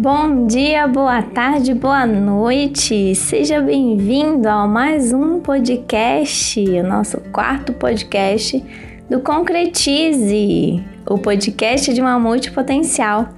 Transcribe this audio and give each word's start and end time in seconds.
Bom 0.00 0.46
dia, 0.46 0.86
boa 0.86 1.20
tarde, 1.22 1.74
boa 1.74 2.06
noite. 2.06 3.16
Seja 3.16 3.60
bem-vindo 3.60 4.48
a 4.48 4.64
mais 4.64 5.12
um 5.12 5.40
podcast, 5.40 6.60
o 6.60 6.84
nosso 6.84 7.20
quarto 7.32 7.72
podcast 7.72 8.64
do 9.10 9.18
Concretize, 9.18 10.84
o 11.04 11.18
podcast 11.18 11.92
de 11.92 12.00
uma 12.00 12.16
multipotencial, 12.16 13.30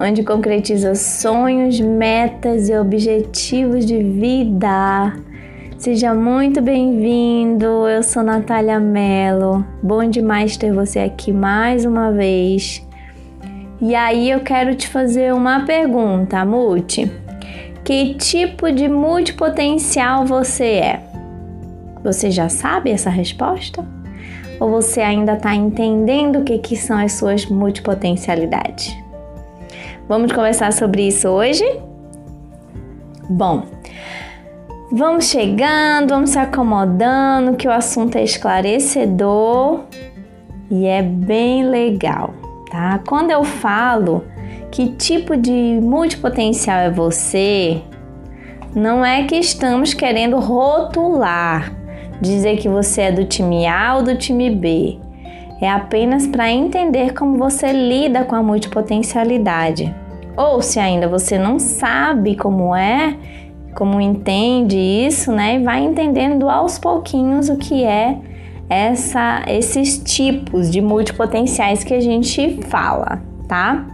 onde 0.00 0.22
concretiza 0.22 0.94
sonhos, 0.94 1.78
metas 1.80 2.70
e 2.70 2.78
objetivos 2.78 3.84
de 3.84 4.02
vida. 4.02 5.12
Seja 5.76 6.14
muito 6.14 6.62
bem-vindo. 6.62 7.66
Eu 7.86 8.02
sou 8.02 8.22
Natália 8.22 8.80
Mello. 8.80 9.62
Bom 9.82 10.08
demais 10.08 10.56
ter 10.56 10.72
você 10.72 11.00
aqui 11.00 11.30
mais 11.30 11.84
uma 11.84 12.10
vez. 12.10 12.85
E 13.80 13.94
aí 13.94 14.30
eu 14.30 14.40
quero 14.40 14.74
te 14.74 14.88
fazer 14.88 15.34
uma 15.34 15.66
pergunta, 15.66 16.42
Multi. 16.44 17.12
Que 17.84 18.14
tipo 18.14 18.72
de 18.72 18.88
multipotencial 18.88 20.24
você 20.24 20.64
é? 20.64 21.02
Você 22.02 22.30
já 22.30 22.48
sabe 22.48 22.90
essa 22.90 23.10
resposta? 23.10 23.84
Ou 24.58 24.70
você 24.70 25.02
ainda 25.02 25.34
está 25.34 25.54
entendendo 25.54 26.38
o 26.38 26.44
que, 26.44 26.58
que 26.58 26.74
são 26.74 26.98
as 26.98 27.12
suas 27.12 27.44
multipotencialidades? 27.46 28.96
Vamos 30.08 30.32
conversar 30.32 30.72
sobre 30.72 31.08
isso 31.08 31.28
hoje? 31.28 31.64
Bom, 33.28 33.64
vamos 34.90 35.26
chegando, 35.26 36.10
vamos 36.10 36.30
se 36.30 36.38
acomodando, 36.38 37.56
que 37.56 37.68
o 37.68 37.72
assunto 37.72 38.16
é 38.16 38.24
esclarecedor 38.24 39.80
e 40.70 40.86
é 40.86 41.02
bem 41.02 41.68
legal 41.68 42.45
tá? 42.70 43.00
Quando 43.06 43.30
eu 43.30 43.44
falo 43.44 44.24
que 44.70 44.88
tipo 44.88 45.36
de 45.36 45.78
multipotencial 45.80 46.78
é 46.78 46.90
você, 46.90 47.82
não 48.74 49.04
é 49.04 49.24
que 49.24 49.36
estamos 49.36 49.94
querendo 49.94 50.38
rotular, 50.38 51.72
dizer 52.20 52.58
que 52.58 52.68
você 52.68 53.02
é 53.02 53.12
do 53.12 53.24
time 53.24 53.66
A 53.66 53.96
ou 53.96 54.02
do 54.02 54.16
time 54.16 54.50
B. 54.50 54.98
É 55.60 55.70
apenas 55.70 56.26
para 56.26 56.50
entender 56.50 57.14
como 57.14 57.38
você 57.38 57.72
lida 57.72 58.24
com 58.24 58.34
a 58.34 58.42
multipotencialidade. 58.42 59.94
Ou 60.36 60.60
se 60.60 60.78
ainda 60.78 61.08
você 61.08 61.38
não 61.38 61.58
sabe 61.58 62.36
como 62.36 62.76
é, 62.76 63.16
como 63.74 63.98
entende 63.98 64.76
isso, 64.76 65.32
né? 65.32 65.58
Vai 65.60 65.82
entendendo 65.82 66.50
aos 66.50 66.78
pouquinhos 66.78 67.48
o 67.48 67.56
que 67.56 67.82
é 67.82 68.18
essa, 68.68 69.44
esses 69.46 69.98
tipos 69.98 70.70
de 70.70 70.80
multipotenciais 70.80 71.84
que 71.84 71.94
a 71.94 72.00
gente 72.00 72.60
fala, 72.68 73.22
tá? 73.48 73.86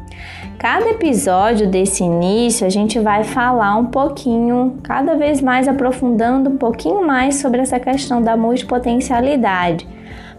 Cada 0.58 0.90
episódio 0.90 1.68
desse 1.68 2.04
início 2.04 2.64
a 2.64 2.70
gente 2.70 2.98
vai 3.00 3.24
falar 3.24 3.76
um 3.76 3.86
pouquinho, 3.86 4.78
cada 4.82 5.16
vez 5.16 5.40
mais 5.40 5.66
aprofundando 5.66 6.50
um 6.50 6.56
pouquinho 6.56 7.04
mais 7.04 7.36
sobre 7.36 7.60
essa 7.60 7.80
questão 7.80 8.22
da 8.22 8.36
multipotencialidade. 8.36 9.88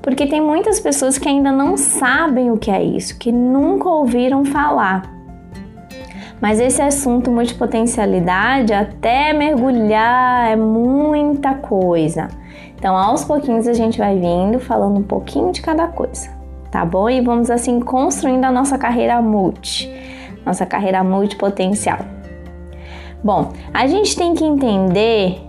Porque 0.01 0.25
tem 0.25 0.41
muitas 0.41 0.79
pessoas 0.79 1.17
que 1.17 1.27
ainda 1.27 1.51
não 1.51 1.75
sabem 1.75 2.51
o 2.51 2.57
que 2.57 2.71
é 2.71 2.81
isso, 2.81 3.17
que 3.19 3.31
nunca 3.31 3.89
ouviram 3.89 4.45
falar. 4.45 5.13
Mas 6.39 6.59
esse 6.59 6.81
assunto 6.81 7.31
multipotencialidade, 7.31 8.73
até 8.73 9.31
mergulhar, 9.33 10.51
é 10.51 10.55
muita 10.55 11.53
coisa. 11.53 12.27
Então, 12.83 12.97
aos 12.97 13.23
pouquinhos 13.23 13.65
a 13.65 13.71
gente 13.71 13.97
vai 13.97 14.19
vindo 14.19 14.59
falando 14.59 14.97
um 14.97 15.03
pouquinho 15.03 15.53
de 15.53 15.61
cada 15.61 15.87
coisa, 15.87 16.29
tá 16.69 16.83
bom? 16.83 17.09
E 17.09 17.21
vamos 17.21 17.49
assim 17.49 17.79
construindo 17.79 18.43
a 18.43 18.51
nossa 18.51 18.77
carreira 18.77 19.21
multi, 19.21 19.89
nossa 20.45 20.65
carreira 20.65 21.01
multipotencial. 21.01 21.99
Bom, 23.23 23.53
a 23.73 23.87
gente 23.87 24.17
tem 24.17 24.33
que 24.33 24.43
entender 24.43 25.41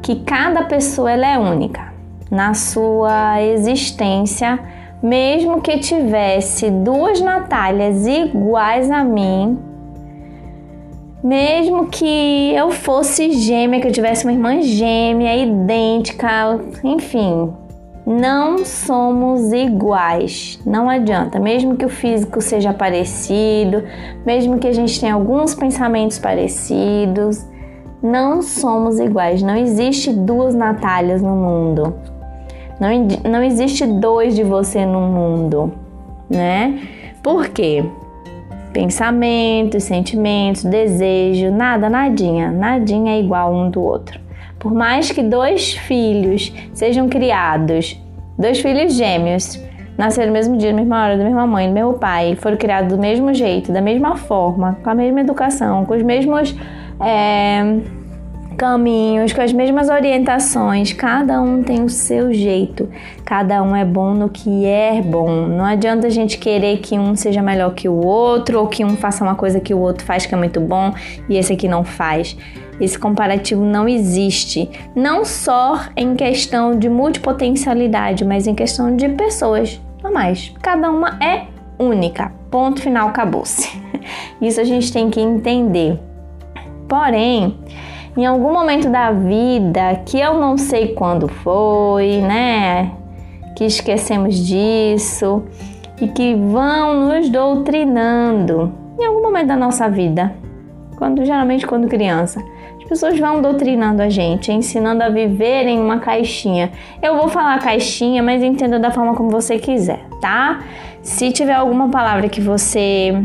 que 0.00 0.20
cada 0.20 0.62
pessoa 0.66 1.10
ela 1.10 1.26
é 1.26 1.36
única 1.36 1.92
na 2.30 2.54
sua 2.54 3.42
existência, 3.42 4.60
mesmo 5.02 5.60
que 5.60 5.78
tivesse 5.78 6.70
duas 6.70 7.20
Natálias 7.20 8.06
iguais 8.06 8.88
a 8.88 9.02
mim, 9.02 9.58
mesmo 11.22 11.86
que 11.86 12.52
eu 12.54 12.70
fosse 12.70 13.32
gêmea, 13.32 13.80
que 13.80 13.88
eu 13.88 13.92
tivesse 13.92 14.24
uma 14.24 14.32
irmã 14.32 14.60
gêmea, 14.62 15.36
idêntica, 15.36 16.60
enfim, 16.84 17.52
não 18.06 18.64
somos 18.64 19.52
iguais. 19.52 20.58
Não 20.64 20.88
adianta, 20.88 21.38
mesmo 21.38 21.76
que 21.76 21.84
o 21.84 21.88
físico 21.88 22.40
seja 22.40 22.72
parecido, 22.72 23.84
mesmo 24.24 24.58
que 24.58 24.66
a 24.66 24.72
gente 24.72 24.98
tenha 24.98 25.14
alguns 25.14 25.54
pensamentos 25.54 26.18
parecidos, 26.18 27.44
não 28.02 28.40
somos 28.40 28.98
iguais. 28.98 29.42
Não 29.42 29.56
existe 29.56 30.12
duas 30.12 30.54
Natálias 30.54 31.20
no 31.20 31.34
mundo. 31.34 31.94
Não, 32.80 32.88
não 33.30 33.42
existe 33.42 33.84
dois 33.86 34.36
de 34.36 34.44
você 34.44 34.86
no 34.86 35.00
mundo, 35.00 35.72
né? 36.30 36.80
Por 37.22 37.48
quê? 37.48 37.84
Pensamentos, 38.78 39.82
sentimentos, 39.82 40.62
desejo, 40.62 41.50
nada, 41.50 41.90
nadinha, 41.90 42.52
nadinha 42.52 43.14
é 43.16 43.18
igual 43.18 43.52
um 43.52 43.68
do 43.68 43.82
outro. 43.82 44.20
Por 44.56 44.72
mais 44.72 45.10
que 45.10 45.20
dois 45.20 45.72
filhos 45.72 46.54
sejam 46.72 47.08
criados, 47.08 48.00
dois 48.38 48.60
filhos 48.60 48.94
gêmeos, 48.94 49.60
nasceram 49.98 50.28
no 50.28 50.32
mesmo 50.32 50.56
dia, 50.56 50.70
na 50.70 50.76
mesma 50.76 51.02
hora, 51.02 51.16
da 51.16 51.24
mesma 51.24 51.44
mãe, 51.44 51.66
do 51.66 51.74
mesmo 51.74 51.94
pai, 51.94 52.36
foram 52.36 52.56
criados 52.56 52.92
do 52.94 53.00
mesmo 53.00 53.34
jeito, 53.34 53.72
da 53.72 53.80
mesma 53.80 54.14
forma, 54.14 54.78
com 54.80 54.90
a 54.90 54.94
mesma 54.94 55.22
educação, 55.22 55.84
com 55.84 55.96
os 55.96 56.02
mesmos. 56.04 56.54
É 57.00 57.97
caminhos, 58.58 59.32
com 59.32 59.40
as 59.40 59.52
mesmas 59.52 59.88
orientações, 59.88 60.92
cada 60.92 61.40
um 61.40 61.62
tem 61.62 61.84
o 61.84 61.88
seu 61.88 62.34
jeito, 62.34 62.88
cada 63.24 63.62
um 63.62 63.74
é 63.74 63.84
bom 63.84 64.12
no 64.12 64.28
que 64.28 64.66
é 64.66 65.00
bom. 65.00 65.46
Não 65.46 65.64
adianta 65.64 66.08
a 66.08 66.10
gente 66.10 66.38
querer 66.38 66.78
que 66.78 66.98
um 66.98 67.14
seja 67.14 67.40
melhor 67.40 67.72
que 67.72 67.88
o 67.88 68.04
outro 68.04 68.58
ou 68.58 68.66
que 68.66 68.84
um 68.84 68.96
faça 68.96 69.22
uma 69.22 69.36
coisa 69.36 69.60
que 69.60 69.72
o 69.72 69.78
outro 69.78 70.04
faz 70.04 70.26
que 70.26 70.34
é 70.34 70.36
muito 70.36 70.60
bom 70.60 70.92
e 71.28 71.36
esse 71.36 71.52
aqui 71.52 71.68
não 71.68 71.84
faz. 71.84 72.36
Esse 72.80 72.98
comparativo 72.98 73.64
não 73.64 73.88
existe, 73.88 74.68
não 74.94 75.24
só 75.24 75.80
em 75.96 76.16
questão 76.16 76.76
de 76.76 76.88
multipotencialidade, 76.88 78.24
mas 78.24 78.48
em 78.48 78.54
questão 78.56 78.96
de 78.96 79.08
pessoas 79.10 79.80
normais. 80.02 80.52
Cada 80.60 80.90
uma 80.90 81.16
é 81.22 81.46
única. 81.78 82.32
Ponto 82.50 82.82
final, 82.82 83.08
acabou-se. 83.08 83.70
Isso 84.42 84.60
a 84.60 84.64
gente 84.64 84.92
tem 84.92 85.10
que 85.10 85.20
entender. 85.20 85.98
Porém, 86.88 87.56
em 88.18 88.26
algum 88.26 88.52
momento 88.52 88.90
da 88.90 89.12
vida 89.12 90.02
que 90.04 90.18
eu 90.18 90.40
não 90.40 90.58
sei 90.58 90.88
quando 90.88 91.28
foi, 91.28 92.20
né? 92.20 92.90
Que 93.54 93.64
esquecemos 93.64 94.34
disso 94.44 95.44
e 96.00 96.08
que 96.08 96.34
vão 96.34 97.06
nos 97.06 97.28
doutrinando 97.28 98.72
em 98.98 99.04
algum 99.04 99.22
momento 99.22 99.46
da 99.46 99.56
nossa 99.56 99.88
vida, 99.88 100.34
quando 100.96 101.24
geralmente 101.24 101.64
quando 101.64 101.86
criança. 101.86 102.42
As 102.78 102.88
pessoas 102.88 103.20
vão 103.20 103.40
doutrinando 103.40 104.02
a 104.02 104.08
gente, 104.08 104.50
ensinando 104.50 105.04
a 105.04 105.08
viver 105.08 105.68
em 105.68 105.78
uma 105.78 106.00
caixinha. 106.00 106.72
Eu 107.00 107.16
vou 107.16 107.28
falar 107.28 107.60
caixinha, 107.60 108.20
mas 108.20 108.42
entenda 108.42 108.80
da 108.80 108.90
forma 108.90 109.14
como 109.14 109.30
você 109.30 109.60
quiser, 109.60 110.00
tá? 110.20 110.58
Se 111.02 111.30
tiver 111.30 111.54
alguma 111.54 111.88
palavra 111.88 112.28
que 112.28 112.40
você 112.40 113.24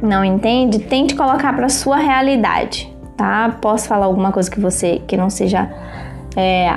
não 0.00 0.24
entende, 0.24 0.78
tente 0.78 1.14
colocar 1.14 1.54
para 1.54 1.68
sua 1.68 1.98
realidade, 1.98 2.91
tá? 3.22 3.56
Posso 3.60 3.86
falar 3.86 4.06
alguma 4.06 4.32
coisa 4.32 4.50
que 4.50 4.58
você 4.58 5.00
que 5.06 5.16
não 5.16 5.30
seja 5.30 5.70
é, 6.36 6.76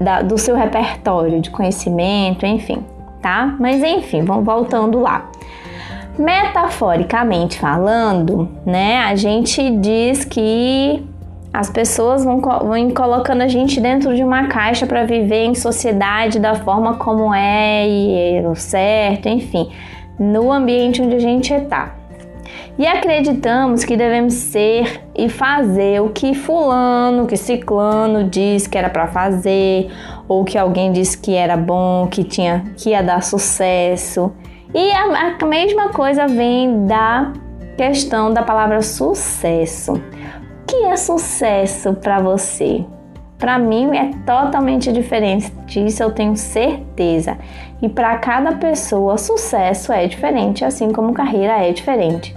da, 0.00 0.22
do 0.22 0.38
seu 0.38 0.56
repertório 0.56 1.38
de 1.42 1.50
conhecimento, 1.50 2.46
enfim, 2.46 2.82
tá? 3.20 3.54
Mas 3.60 3.82
enfim, 3.82 4.22
vamos 4.22 4.46
voltando 4.46 4.98
lá. 5.00 5.30
Metaforicamente 6.18 7.58
falando, 7.58 8.48
né, 8.64 9.00
a 9.00 9.14
gente 9.16 9.70
diz 9.80 10.24
que 10.24 11.04
as 11.52 11.68
pessoas 11.68 12.24
vão, 12.24 12.40
vão 12.40 12.90
colocando 12.92 13.42
a 13.42 13.48
gente 13.48 13.82
dentro 13.82 14.16
de 14.16 14.24
uma 14.24 14.46
caixa 14.46 14.86
para 14.86 15.04
viver 15.04 15.44
em 15.44 15.54
sociedade 15.54 16.38
da 16.38 16.54
forma 16.54 16.94
como 16.94 17.34
é 17.34 17.86
e 17.86 18.38
é 18.38 18.48
o 18.48 18.54
certo, 18.54 19.28
enfim, 19.28 19.70
no 20.18 20.50
ambiente 20.50 21.02
onde 21.02 21.16
a 21.16 21.20
gente 21.20 21.52
está 21.52 21.96
e 22.76 22.86
acreditamos 22.86 23.84
que 23.84 23.96
devemos 23.96 24.34
ser 24.34 25.02
e 25.14 25.28
fazer 25.28 26.02
o 26.02 26.08
que 26.08 26.34
fulano, 26.34 27.26
que 27.26 27.36
ciclano 27.36 28.24
diz 28.24 28.66
que 28.66 28.76
era 28.76 28.90
para 28.90 29.06
fazer, 29.06 29.90
ou 30.26 30.44
que 30.44 30.58
alguém 30.58 30.90
disse 30.90 31.16
que 31.16 31.34
era 31.34 31.56
bom, 31.56 32.08
que 32.08 32.24
tinha 32.24 32.64
que 32.76 32.90
ia 32.90 33.02
dar 33.02 33.22
sucesso. 33.22 34.32
E 34.74 34.90
a, 34.90 35.36
a 35.40 35.46
mesma 35.46 35.90
coisa 35.90 36.26
vem 36.26 36.84
da 36.86 37.32
questão 37.76 38.32
da 38.32 38.42
palavra 38.42 38.82
sucesso. 38.82 39.92
O 39.92 40.66
que 40.66 40.84
é 40.86 40.96
sucesso 40.96 41.94
para 41.94 42.18
você? 42.18 42.84
Para 43.38 43.56
mim 43.56 43.96
é 43.96 44.10
totalmente 44.26 44.90
diferente 44.90 45.52
disso, 45.66 46.02
eu 46.02 46.10
tenho 46.10 46.36
certeza. 46.36 47.38
E 47.80 47.88
para 47.88 48.16
cada 48.18 48.52
pessoa, 48.52 49.16
sucesso 49.16 49.92
é 49.92 50.06
diferente, 50.08 50.64
assim 50.64 50.90
como 50.92 51.12
carreira 51.12 51.64
é 51.64 51.70
diferente. 51.70 52.34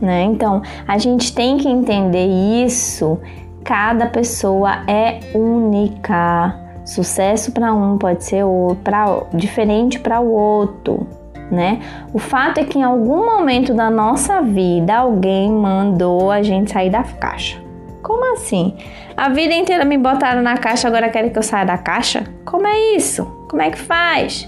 Né? 0.00 0.22
Então, 0.22 0.62
a 0.86 0.98
gente 0.98 1.34
tem 1.34 1.56
que 1.56 1.68
entender 1.68 2.26
isso. 2.64 3.18
Cada 3.64 4.06
pessoa 4.06 4.82
é 4.86 5.20
única. 5.34 6.60
Sucesso 6.84 7.52
para 7.52 7.72
um 7.72 7.96
pode 7.96 8.24
ser 8.24 8.44
pra, 8.82 9.22
diferente 9.32 9.98
para 9.98 10.20
o 10.20 10.30
outro, 10.30 11.06
né? 11.50 11.80
O 12.12 12.18
fato 12.18 12.58
é 12.58 12.64
que 12.64 12.78
em 12.78 12.82
algum 12.82 13.24
momento 13.24 13.72
da 13.72 13.88
nossa 13.88 14.42
vida 14.42 14.94
alguém 14.94 15.50
mandou 15.50 16.30
a 16.30 16.42
gente 16.42 16.72
sair 16.72 16.90
da 16.90 17.02
caixa. 17.02 17.58
Como 18.02 18.34
assim? 18.34 18.76
A 19.16 19.30
vida 19.30 19.54
inteira 19.54 19.82
me 19.82 19.96
botaram 19.96 20.42
na 20.42 20.58
caixa, 20.58 20.86
agora 20.86 21.08
querem 21.08 21.30
que 21.30 21.38
eu 21.38 21.42
saia 21.42 21.64
da 21.64 21.78
caixa? 21.78 22.24
Como 22.44 22.66
é 22.66 22.94
isso? 22.96 23.24
Como 23.48 23.62
é 23.62 23.70
que 23.70 23.78
faz? 23.78 24.46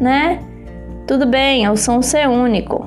Né? 0.00 0.40
Tudo 1.06 1.26
bem, 1.26 1.64
eu 1.64 1.76
sou 1.76 1.96
um 1.96 2.02
ser 2.02 2.28
único, 2.28 2.86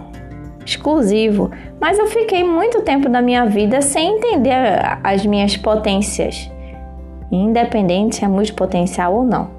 exclusivo, 0.65 1.51
mas 1.79 1.99
eu 1.99 2.07
fiquei 2.07 2.43
muito 2.43 2.81
tempo 2.81 3.07
da 3.07 3.21
minha 3.21 3.45
vida 3.45 3.81
sem 3.81 4.17
entender 4.17 4.81
as 5.03 5.25
minhas 5.25 5.55
potências, 5.55 6.49
independente 7.31 8.17
se 8.17 8.25
é 8.25 8.27
multipotencial 8.27 9.13
ou 9.13 9.23
não, 9.23 9.49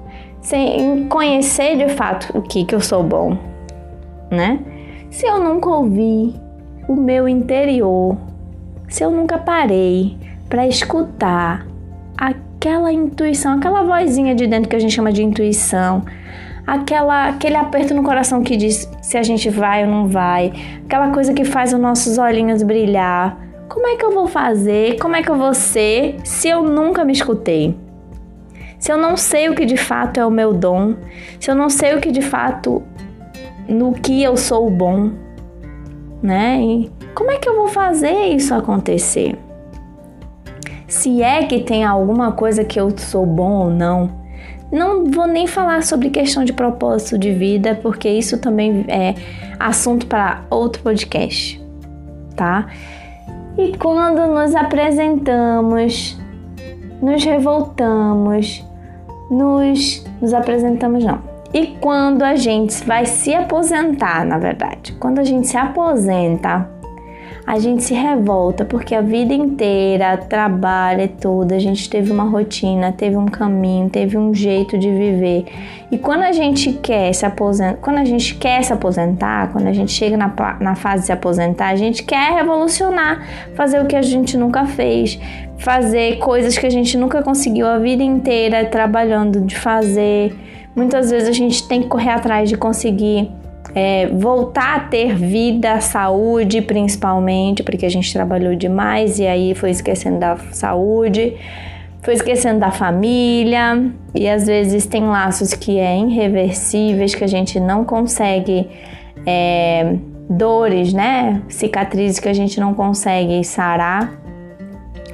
sem 0.41 1.07
conhecer 1.07 1.77
de 1.77 1.89
fato 1.93 2.37
o 2.37 2.41
que, 2.41 2.65
que 2.65 2.75
eu 2.75 2.81
sou 2.81 3.03
bom, 3.03 3.37
né? 4.29 4.59
Se 5.09 5.25
eu 5.25 5.39
nunca 5.39 5.69
ouvi 5.69 6.35
o 6.87 6.95
meu 6.95 7.27
interior, 7.27 8.17
se 8.87 9.03
eu 9.03 9.09
nunca 9.09 9.37
parei 9.37 10.17
para 10.49 10.67
escutar 10.67 11.65
aquela 12.17 12.91
intuição, 12.91 13.53
aquela 13.53 13.83
vozinha 13.83 14.35
de 14.35 14.47
dentro 14.47 14.69
que 14.69 14.75
a 14.75 14.79
gente 14.79 14.93
chama 14.93 15.11
de 15.11 15.23
intuição, 15.23 16.03
aquela 16.67 17.29
aquele 17.29 17.55
aperto 17.55 17.93
no 17.93 18.03
coração 18.03 18.43
que 18.43 18.57
diz 18.57 18.91
se 19.01 19.17
a 19.17 19.23
gente 19.23 19.49
vai 19.49 19.85
ou 19.85 19.89
não 19.89 20.07
vai, 20.07 20.51
aquela 20.85 21.09
coisa 21.11 21.33
que 21.33 21.45
faz 21.45 21.71
os 21.71 21.79
nossos 21.79 22.17
olhinhos 22.17 22.61
brilhar. 22.61 23.37
Como 23.69 23.87
é 23.87 23.95
que 23.95 24.03
eu 24.03 24.11
vou 24.11 24.27
fazer? 24.27 24.97
Como 24.97 25.15
é 25.15 25.23
que 25.23 25.29
eu 25.29 25.37
vou 25.37 25.53
ser 25.53 26.17
se 26.23 26.49
eu 26.49 26.63
nunca 26.63 27.05
me 27.05 27.13
escutei? 27.13 27.77
Se 28.77 28.91
eu 28.91 28.97
não 28.97 29.15
sei 29.15 29.49
o 29.49 29.55
que 29.55 29.65
de 29.65 29.77
fato 29.77 30.19
é 30.19 30.25
o 30.25 30.31
meu 30.31 30.53
dom, 30.53 30.95
se 31.39 31.49
eu 31.49 31.55
não 31.55 31.69
sei 31.69 31.95
o 31.95 32.01
que 32.01 32.11
de 32.11 32.21
fato 32.21 32.83
no 33.67 33.93
que 33.93 34.21
eu 34.21 34.37
sou 34.37 34.69
bom, 34.69 35.11
né? 36.21 36.61
E 36.61 36.91
como 37.15 37.31
é 37.31 37.37
que 37.37 37.47
eu 37.47 37.55
vou 37.55 37.67
fazer 37.67 38.27
isso 38.27 38.53
acontecer? 38.53 39.37
Se 40.87 41.21
é 41.21 41.43
que 41.43 41.59
tem 41.61 41.83
alguma 41.83 42.31
coisa 42.31 42.63
que 42.63 42.79
eu 42.79 42.95
sou 42.97 43.25
bom 43.25 43.51
ou 43.51 43.69
não. 43.69 44.26
Não 44.71 45.05
vou 45.05 45.27
nem 45.27 45.47
falar 45.47 45.83
sobre 45.83 46.09
questão 46.09 46.43
de 46.43 46.51
propósito 46.51 47.17
de 47.17 47.31
vida, 47.31 47.79
porque 47.81 48.09
isso 48.09 48.37
também 48.37 48.85
é 48.89 49.15
assunto 49.59 50.05
para 50.07 50.43
outro 50.49 50.81
podcast, 50.81 51.61
tá? 52.35 52.67
E 53.57 53.77
quando 53.77 54.27
nos 54.27 54.53
apresentamos, 54.53 56.17
nos 57.01 57.23
revoltamos, 57.23 58.65
nos, 59.31 60.05
nos 60.21 60.33
apresentamos 60.33 61.03
não. 61.03 61.21
E 61.53 61.67
quando 61.79 62.23
a 62.23 62.35
gente 62.35 62.83
vai 62.83 63.05
se 63.05 63.33
aposentar, 63.33 64.25
na 64.25 64.37
verdade, 64.37 64.93
quando 64.99 65.19
a 65.19 65.23
gente 65.23 65.47
se 65.47 65.55
aposenta, 65.55 66.69
a 67.47 67.59
gente 67.59 67.81
se 67.81 67.93
revolta 67.93 68.65
porque 68.65 68.93
a 68.93 68.99
vida 68.99 69.33
inteira, 69.33 70.17
trabalha 70.17 71.07
tudo, 71.07 71.53
a 71.53 71.59
gente 71.59 71.89
teve 71.89 72.11
uma 72.11 72.25
rotina, 72.25 72.91
teve 72.91 73.15
um 73.15 73.25
caminho, 73.25 73.89
teve 73.89 74.17
um 74.17 74.33
jeito 74.33 74.77
de 74.77 74.89
viver. 74.89 75.45
E 75.89 75.97
quando 75.97 76.23
a 76.23 76.33
gente 76.33 76.73
quer 76.73 77.13
se 77.13 77.25
aposentar, 77.25 77.77
quando 77.79 77.99
a 77.99 78.03
gente 78.03 78.35
quer 78.35 78.61
se 78.63 78.73
aposentar, 78.73 79.49
quando 79.53 79.67
a 79.67 79.71
gente 79.71 79.93
chega 79.93 80.17
na, 80.17 80.57
na 80.59 80.75
fase 80.75 81.03
de 81.03 81.05
se 81.05 81.11
aposentar, 81.13 81.69
a 81.69 81.77
gente 81.77 82.03
quer 82.03 82.33
revolucionar, 82.33 83.25
fazer 83.55 83.81
o 83.81 83.85
que 83.85 83.95
a 83.95 84.01
gente 84.01 84.35
nunca 84.35 84.65
fez, 84.65 85.17
fazer 85.57 86.17
coisas 86.17 86.57
que 86.57 86.65
a 86.65 86.69
gente 86.69 86.97
nunca 86.97 87.23
conseguiu 87.23 87.65
a 87.65 87.79
vida 87.79 88.03
inteira 88.03 88.65
trabalhando 88.65 89.39
de 89.39 89.57
fazer. 89.57 90.35
Muitas 90.75 91.09
vezes 91.09 91.29
a 91.29 91.31
gente 91.31 91.65
tem 91.65 91.81
que 91.81 91.87
correr 91.87 92.09
atrás 92.09 92.49
de 92.49 92.57
conseguir 92.57 93.31
é, 93.77 94.07
voltar 94.07 94.75
a 94.75 94.79
ter 94.79 95.13
vida, 95.13 95.79
saúde, 95.81 96.63
principalmente, 96.63 97.61
porque 97.61 97.85
a 97.85 97.89
gente 97.89 98.11
trabalhou 98.11 98.55
demais 98.55 99.19
e 99.19 99.27
aí 99.27 99.53
foi 99.53 99.69
esquecendo 99.69 100.17
da 100.17 100.35
saúde, 100.51 101.37
foi 102.01 102.15
esquecendo 102.15 102.59
da 102.59 102.71
família 102.71 103.91
e 104.15 104.27
às 104.27 104.47
vezes 104.47 104.87
tem 104.87 105.03
laços 105.03 105.53
que 105.53 105.77
é 105.77 105.95
irreversíveis 105.95 107.13
que 107.13 107.23
a 107.23 107.27
gente 107.27 107.59
não 107.59 107.85
consegue. 107.85 108.67
É, 109.27 109.95
dores, 110.29 110.91
né? 110.91 111.41
Cicatrizes 111.47 112.19
que 112.19 112.27
a 112.27 112.33
gente 112.33 112.59
não 112.59 112.73
consegue 112.73 113.43
sarar. 113.43 114.11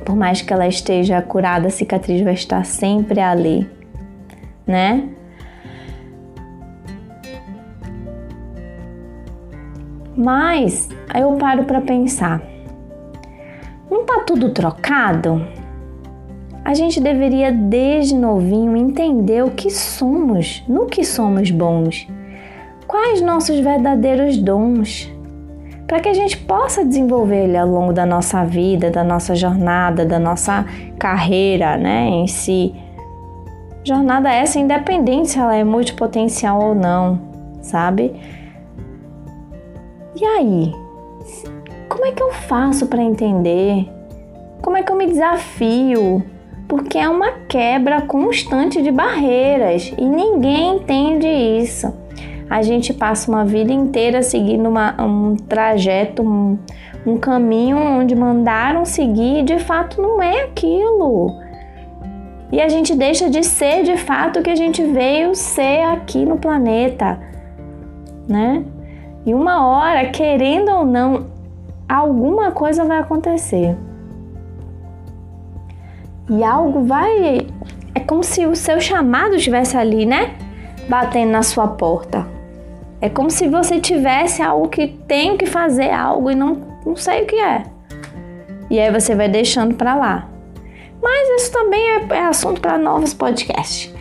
Por 0.05 0.15
mais 0.15 0.41
que 0.41 0.53
ela 0.53 0.67
esteja 0.67 1.21
curada, 1.21 1.67
a 1.67 1.69
cicatriz 1.69 2.21
vai 2.21 2.33
estar 2.33 2.65
sempre 2.65 3.19
ali, 3.19 3.69
né? 4.65 5.09
Mas 10.15 10.89
eu 11.13 11.33
paro 11.33 11.63
para 11.63 11.81
pensar: 11.81 12.41
não 13.89 14.05
tá 14.05 14.23
tudo 14.25 14.49
trocado? 14.49 15.45
A 16.65 16.73
gente 16.73 17.01
deveria 17.01 17.51
desde 17.51 18.15
novinho 18.15 18.77
entender 18.77 19.43
o 19.43 19.51
que 19.51 19.69
somos, 19.69 20.63
no 20.67 20.85
que 20.85 21.03
somos 21.03 21.51
bons, 21.51 22.07
quais 22.87 23.21
nossos 23.21 23.59
verdadeiros 23.59 24.37
dons, 24.37 25.11
para 25.85 25.99
que 25.99 26.07
a 26.07 26.13
gente 26.13 26.37
possa 26.37 26.85
desenvolver 26.85 27.43
ele 27.43 27.57
ao 27.57 27.67
longo 27.67 27.91
da 27.91 28.05
nossa 28.05 28.45
vida, 28.45 28.89
da 28.89 29.03
nossa 29.03 29.35
jornada, 29.35 30.05
da 30.05 30.17
nossa 30.17 30.65
carreira, 30.97 31.75
né, 31.75 32.07
em 32.07 32.27
si. 32.27 32.73
Jornada 33.83 34.31
essa 34.31 34.57
independente 34.57 35.31
se 35.31 35.39
ela 35.39 35.55
é 35.55 35.65
multipotencial 35.65 36.61
ou 36.61 36.73
não, 36.73 37.19
sabe? 37.61 38.13
E 40.15 40.25
aí? 40.25 40.71
Como 41.89 42.05
é 42.05 42.11
que 42.11 42.21
eu 42.21 42.31
faço 42.31 42.87
para 42.87 43.01
entender? 43.01 43.89
Como 44.61 44.77
é 44.77 44.83
que 44.83 44.91
eu 44.91 44.95
me 44.95 45.07
desafio? 45.07 46.23
Porque 46.67 46.97
é 46.97 47.09
uma 47.09 47.31
quebra 47.47 48.01
constante 48.01 48.81
de 48.81 48.91
barreiras 48.91 49.93
e 49.97 50.05
ninguém 50.05 50.77
entende 50.77 51.27
isso. 51.27 51.93
A 52.49 52.61
gente 52.61 52.93
passa 52.93 53.31
uma 53.31 53.43
vida 53.43 53.73
inteira 53.73 54.21
seguindo 54.21 54.69
uma, 54.69 54.95
um 55.01 55.35
trajeto, 55.35 56.21
um, 56.21 56.57
um 57.05 57.17
caminho 57.17 57.77
onde 57.77 58.15
mandaram 58.15 58.85
seguir 58.85 59.39
e 59.39 59.43
de 59.43 59.59
fato 59.59 60.01
não 60.01 60.21
é 60.21 60.43
aquilo. 60.43 61.41
E 62.51 62.61
a 62.61 62.69
gente 62.69 62.95
deixa 62.95 63.29
de 63.29 63.43
ser 63.43 63.83
de 63.83 63.97
fato 63.97 64.39
o 64.39 64.43
que 64.43 64.49
a 64.51 64.55
gente 64.55 64.83
veio 64.83 65.33
ser 65.33 65.81
aqui 65.85 66.23
no 66.23 66.37
planeta, 66.37 67.19
né? 68.27 68.63
E 69.25 69.33
uma 69.33 69.65
hora, 69.65 70.09
querendo 70.09 70.69
ou 70.69 70.85
não, 70.85 71.27
alguma 71.87 72.51
coisa 72.51 72.83
vai 72.83 72.99
acontecer. 72.99 73.77
E 76.29 76.43
algo 76.43 76.83
vai. 76.83 77.47
É 77.95 77.99
como 77.99 78.23
se 78.23 78.45
o 78.45 78.55
seu 78.55 78.81
chamado 78.81 79.35
estivesse 79.35 79.77
ali, 79.77 80.05
né? 80.05 80.35
Batendo 80.89 81.31
na 81.31 81.41
sua 81.41 81.67
porta. 81.67 82.27
É 82.99 83.09
como 83.09 83.29
se 83.29 83.47
você 83.47 83.79
tivesse 83.79 84.41
algo 84.41 84.67
que 84.67 84.87
tem 84.87 85.37
que 85.37 85.45
fazer 85.45 85.91
algo 85.91 86.31
e 86.31 86.35
não, 86.35 86.61
não 86.85 86.95
sei 86.95 87.23
o 87.23 87.25
que 87.25 87.35
é. 87.35 87.63
E 88.69 88.79
aí 88.79 88.91
você 88.91 89.15
vai 89.15 89.29
deixando 89.29 89.75
para 89.75 89.95
lá. 89.95 90.29
Mas 91.01 91.41
isso 91.41 91.51
também 91.51 91.81
é, 91.81 92.05
é 92.11 92.25
assunto 92.25 92.61
para 92.61 92.77
novos 92.77 93.13
podcasts. 93.13 93.93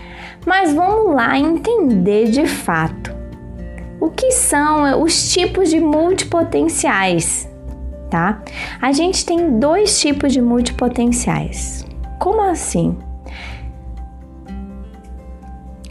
Mas 0.46 0.72
vamos 0.72 1.14
lá 1.14 1.36
entender 1.38 2.28
de 2.30 2.46
fato 2.46 3.21
o 4.02 4.10
que 4.10 4.32
são 4.32 5.00
os 5.00 5.32
tipos 5.32 5.70
de 5.70 5.78
multipotenciais, 5.78 7.48
tá? 8.10 8.42
A 8.80 8.90
gente 8.90 9.24
tem 9.24 9.60
dois 9.60 10.00
tipos 10.00 10.32
de 10.32 10.42
multipotenciais. 10.42 11.86
Como 12.18 12.42
assim? 12.42 12.98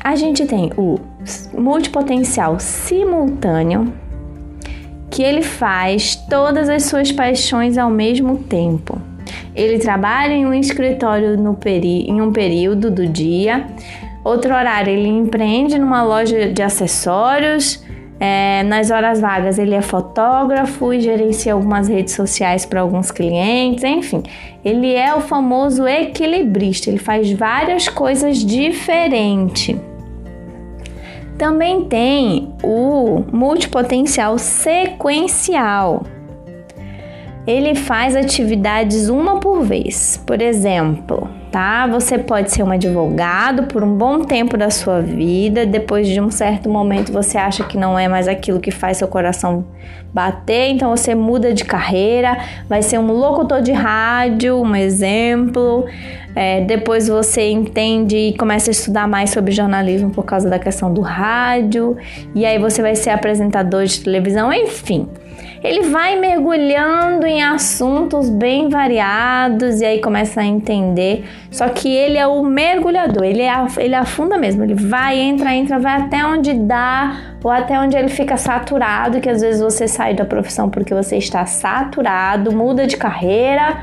A 0.04 0.14
gente 0.18 0.46
tem 0.46 0.74
o 0.76 1.00
multipotencial 1.58 2.60
simultâneo, 2.60 3.94
que 5.10 5.24
ele 5.24 5.42
faz 5.42 6.18
todas 6.30 6.68
as 6.68 6.84
suas 6.84 7.14
paixões 7.14 7.78
ao 7.78 7.90
mesmo 7.90 8.40
tempo. 8.40 9.02
Ele 9.56 9.80
trabalha 9.80 10.34
em 10.34 10.46
um 10.46 10.54
escritório 10.54 11.36
em 11.36 12.22
um 12.22 12.32
período 12.34 12.92
do 12.92 13.08
dia, 13.08 13.68
outro 14.22 14.54
horário 14.54 14.92
ele 14.92 15.08
empreende 15.08 15.80
numa 15.80 16.04
loja 16.04 16.52
de 16.52 16.62
acessórios, 16.62 17.82
é, 18.24 18.62
nas 18.62 18.92
horas 18.92 19.20
vagas, 19.20 19.58
ele 19.58 19.74
é 19.74 19.82
fotógrafo 19.82 20.94
e 20.94 21.02
gerencia 21.02 21.54
algumas 21.54 21.88
redes 21.88 22.14
sociais 22.14 22.68
para 22.68 22.80
alguns 22.80 23.10
clientes, 23.10 23.84
enfim, 23.84 24.22
ele 24.64 24.94
é 24.94 25.16
o 25.16 25.22
famoso 25.22 25.88
equilibrista, 25.88 26.88
ele 26.88 27.00
faz 27.00 27.32
várias 27.32 27.88
coisas 27.88 28.46
diferentes. 28.46 29.76
Também 31.36 31.86
tem 31.86 32.54
o 32.64 33.24
multipotencial 33.34 34.38
sequencial. 34.38 36.04
Ele 37.46 37.74
faz 37.74 38.16
atividades 38.16 39.10
uma 39.10 39.40
por 39.40 39.64
vez. 39.64 40.22
Por 40.26 40.42
exemplo, 40.42 41.28
tá? 41.52 41.88
Você 41.88 42.18
pode 42.18 42.52
ser 42.52 42.64
um 42.64 42.72
advogado 42.72 43.64
por 43.64 43.84
um 43.84 43.98
bom 43.98 44.20
tempo 44.22 44.56
da 44.58 44.70
sua 44.70 45.02
vida, 45.02 45.66
depois 45.66 46.08
de 46.08 46.22
um 46.22 46.30
certo 46.30 46.70
momento 46.70 47.12
você 47.12 47.38
acha 47.38 47.64
que 47.64 47.78
não 47.78 47.98
é 47.98 48.08
mais 48.08 48.28
aquilo 48.28 48.60
que 48.60 48.72
faz 48.72 48.98
seu 48.98 49.08
coração 49.08 49.66
bater, 50.14 50.72
então 50.72 50.90
você 50.90 51.16
muda 51.16 51.54
de 51.54 51.64
carreira, 51.64 52.38
vai 52.68 52.82
ser 52.82 53.00
um 53.00 53.12
locutor 53.12 53.62
de 53.62 53.72
rádio, 53.72 54.62
um 54.62 54.76
exemplo. 54.76 55.86
É, 56.36 56.62
depois 56.62 57.08
você 57.08 57.50
entende 57.50 58.16
e 58.16 58.38
começa 58.38 58.70
a 58.70 58.74
estudar 58.74 59.08
mais 59.08 59.32
sobre 59.32 59.52
jornalismo 59.52 60.12
por 60.12 60.24
causa 60.24 60.50
da 60.50 60.60
questão 60.60 60.94
do 60.94 61.02
rádio, 61.02 61.98
e 62.36 62.46
aí 62.46 62.58
você 62.60 62.82
vai 62.82 62.96
ser 62.96 63.10
apresentador 63.10 63.84
de 63.86 64.00
televisão, 64.02 64.54
enfim 64.54 65.08
ele 65.64 65.84
vai 65.90 66.20
mergulhando 66.20 67.26
em 67.26 67.44
assuntos 67.44 68.30
bem 68.30 68.68
variados 68.68 69.80
e 69.80 69.86
aí 69.86 70.02
começa 70.02 70.42
a 70.42 70.46
entender. 70.46 71.26
Só 71.52 71.70
que 71.70 71.88
ele 71.88 72.18
é 72.18 72.26
o 72.26 72.44
mergulhador, 72.44 73.24
ele, 73.24 73.44
é, 73.44 73.54
ele 73.78 73.94
afunda 73.94 74.38
mesmo. 74.38 74.64
Ele 74.64 74.74
vai, 74.74 75.20
entra, 75.20 75.54
entra, 75.54 75.78
vai 75.78 76.02
até 76.02 76.26
onde 76.26 76.54
dá 76.54 77.36
ou 77.44 77.52
até 77.52 77.80
onde 77.80 77.96
ele 77.96 78.10
fica 78.10 78.38
saturado. 78.38 79.22
Que 79.22 79.30
às 79.30 79.42
vezes 79.42 79.62
você 79.62 79.88
sai 79.88 80.16
da 80.16 80.26
profissão 80.26 80.70
porque 80.70 80.94
você 80.94 81.18
está 81.18 81.46
saturado, 81.46 82.52
muda 82.52 82.88
de 82.88 82.98
carreira 82.98 83.78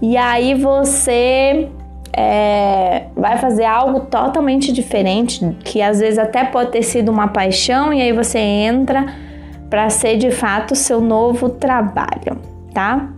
e 0.00 0.16
aí 0.16 0.54
você 0.54 1.68
é, 2.12 3.04
vai 3.16 3.36
fazer 3.36 3.64
algo 3.64 4.00
totalmente 4.00 4.72
diferente, 4.72 5.44
que 5.64 5.82
às 5.82 6.00
vezes 6.00 6.18
até 6.18 6.44
pode 6.44 6.70
ter 6.70 6.82
sido 6.82 7.10
uma 7.10 7.28
paixão, 7.28 7.92
e 7.92 8.00
aí 8.00 8.12
você 8.12 8.38
entra 8.38 9.06
para 9.68 9.90
ser 9.90 10.16
de 10.16 10.30
fato 10.30 10.74
seu 10.74 11.00
novo 11.00 11.48
trabalho, 11.48 12.38
tá? 12.72 13.08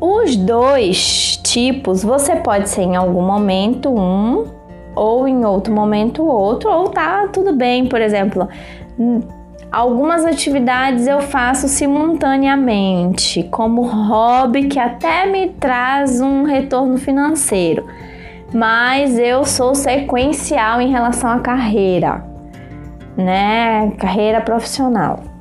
Os 0.00 0.36
dois 0.36 1.36
tipos 1.42 2.02
você 2.02 2.36
pode 2.36 2.68
ser 2.68 2.82
em 2.82 2.96
algum 2.96 3.22
momento 3.22 3.88
um 3.88 4.46
ou 4.94 5.26
em 5.26 5.44
outro 5.44 5.72
momento 5.72 6.24
outro, 6.24 6.70
ou 6.70 6.88
tá 6.88 7.28
tudo 7.32 7.54
bem, 7.54 7.86
por 7.86 8.00
exemplo. 8.00 8.48
Algumas 9.70 10.26
atividades 10.26 11.06
eu 11.06 11.20
faço 11.20 11.66
simultaneamente, 11.66 13.44
como 13.44 13.82
hobby 13.82 14.68
que 14.68 14.78
até 14.78 15.24
me 15.24 15.48
traz 15.48 16.20
um 16.20 16.42
retorno 16.42 16.98
financeiro, 16.98 17.86
mas 18.52 19.18
eu 19.18 19.46
sou 19.46 19.74
sequencial 19.74 20.78
em 20.78 20.90
relação 20.90 21.30
à 21.30 21.38
carreira 21.38 22.31
né? 23.16 23.92
Carreira 23.98 24.40
profissional. 24.40 25.32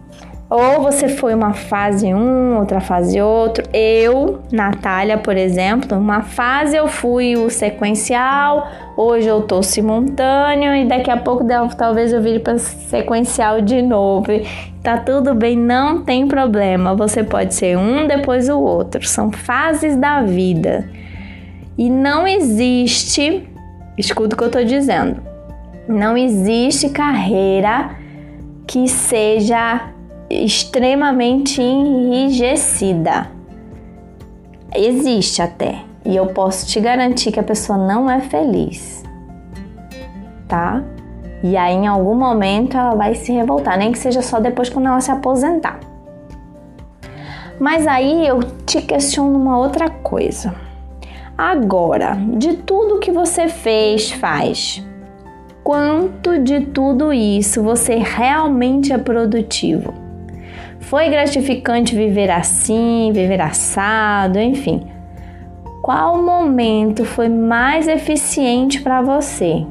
Ou 0.51 0.82
você 0.82 1.08
foi 1.08 1.34
uma 1.34 1.54
fase 1.54 2.13
um, 2.13 2.58
outra 2.58 2.82
fase 2.82 3.22
outro. 3.22 3.63
Eu, 3.74 4.42
Natália, 4.51 5.18
por 5.18 5.38
exemplo, 5.38 5.98
uma 5.98 6.24
fase 6.24 6.75
eu 6.75 6.90
fui 6.90 7.38
o 7.38 7.50
sequencial, 7.50 8.68
hoje 8.98 9.30
eu 9.30 9.44
tô 9.44 9.63
simultâneo 9.63 10.75
e 10.75 10.84
daqui 10.84 11.10
a 11.10 11.16
pouco 11.16 11.46
talvez 11.78 12.12
eu 12.12 12.22
vire 12.22 12.40
para 12.40 12.58
sequencial 12.58 13.62
de 13.62 13.82
novo. 13.82 14.28
Tá 14.84 14.98
tudo 14.98 15.34
bem, 15.34 15.56
não 15.56 16.04
tem 16.04 16.28
problema. 16.28 16.96
Você 16.96 17.24
pode 17.24 17.54
ser 17.54 17.78
um 17.78 18.06
depois 18.06 18.50
o 18.50 18.60
outro. 18.60 19.08
São 19.08 19.32
fases 19.32 19.96
da 19.96 20.22
vida. 20.22 20.90
E 21.78 21.90
não 21.90 22.28
existe, 22.28 23.48
escuta 23.98 24.36
o 24.36 24.38
que 24.38 24.44
eu 24.44 24.51
tô 24.51 24.62
dizendo 24.66 25.30
não 25.91 26.17
existe 26.17 26.89
carreira 26.89 27.95
que 28.65 28.88
seja 28.88 29.89
extremamente 30.29 31.62
enrijecida. 31.62 33.27
Existe 34.74 35.41
até, 35.41 35.79
e 36.05 36.15
eu 36.15 36.27
posso 36.27 36.65
te 36.65 36.79
garantir 36.79 37.31
que 37.31 37.39
a 37.39 37.43
pessoa 37.43 37.77
não 37.77 38.10
é 38.10 38.21
feliz, 38.21 39.03
tá? 40.48 40.81
E 41.43 41.57
aí, 41.57 41.74
em 41.74 41.88
algum 41.88 42.15
momento, 42.15 42.77
ela 42.77 42.95
vai 42.95 43.15
se 43.15 43.31
revoltar, 43.31 43.77
nem 43.77 43.91
que 43.91 43.98
seja 43.98 44.21
só 44.21 44.39
depois 44.39 44.69
quando 44.69 44.88
ela 44.88 45.01
se 45.01 45.12
aposentar. 45.12 45.79
Mas 47.60 47.86
aí 47.86 48.25
eu 48.25 48.39
te 48.65 48.81
questiono 48.81 49.38
uma 49.38 49.57
outra 49.57 49.89
coisa. 49.89 50.53
Agora, 51.38 52.15
de 52.38 52.57
tudo 52.57 53.00
que 53.00 53.12
você 53.12 53.48
fez, 53.48 54.12
faz, 54.12 54.83
quanto 55.63 56.39
de 56.39 56.62
tudo 56.62 57.13
isso 57.13 57.62
você 57.62 57.96
realmente 57.96 58.91
é 58.91 58.98
produtivo. 58.98 59.94
Foi 60.80 61.10
gratificante 61.10 61.96
viver 61.96 62.30
assim, 62.30 63.12
viver 63.13 63.39
assado, 63.39 64.39
enfim. 64.39 64.88
Qual 65.82 66.22
momento 66.22 67.06
foi 67.06 67.30
mais 67.30 67.88
eficiente 67.88 68.82
para 68.82 69.01
você? 69.01 69.65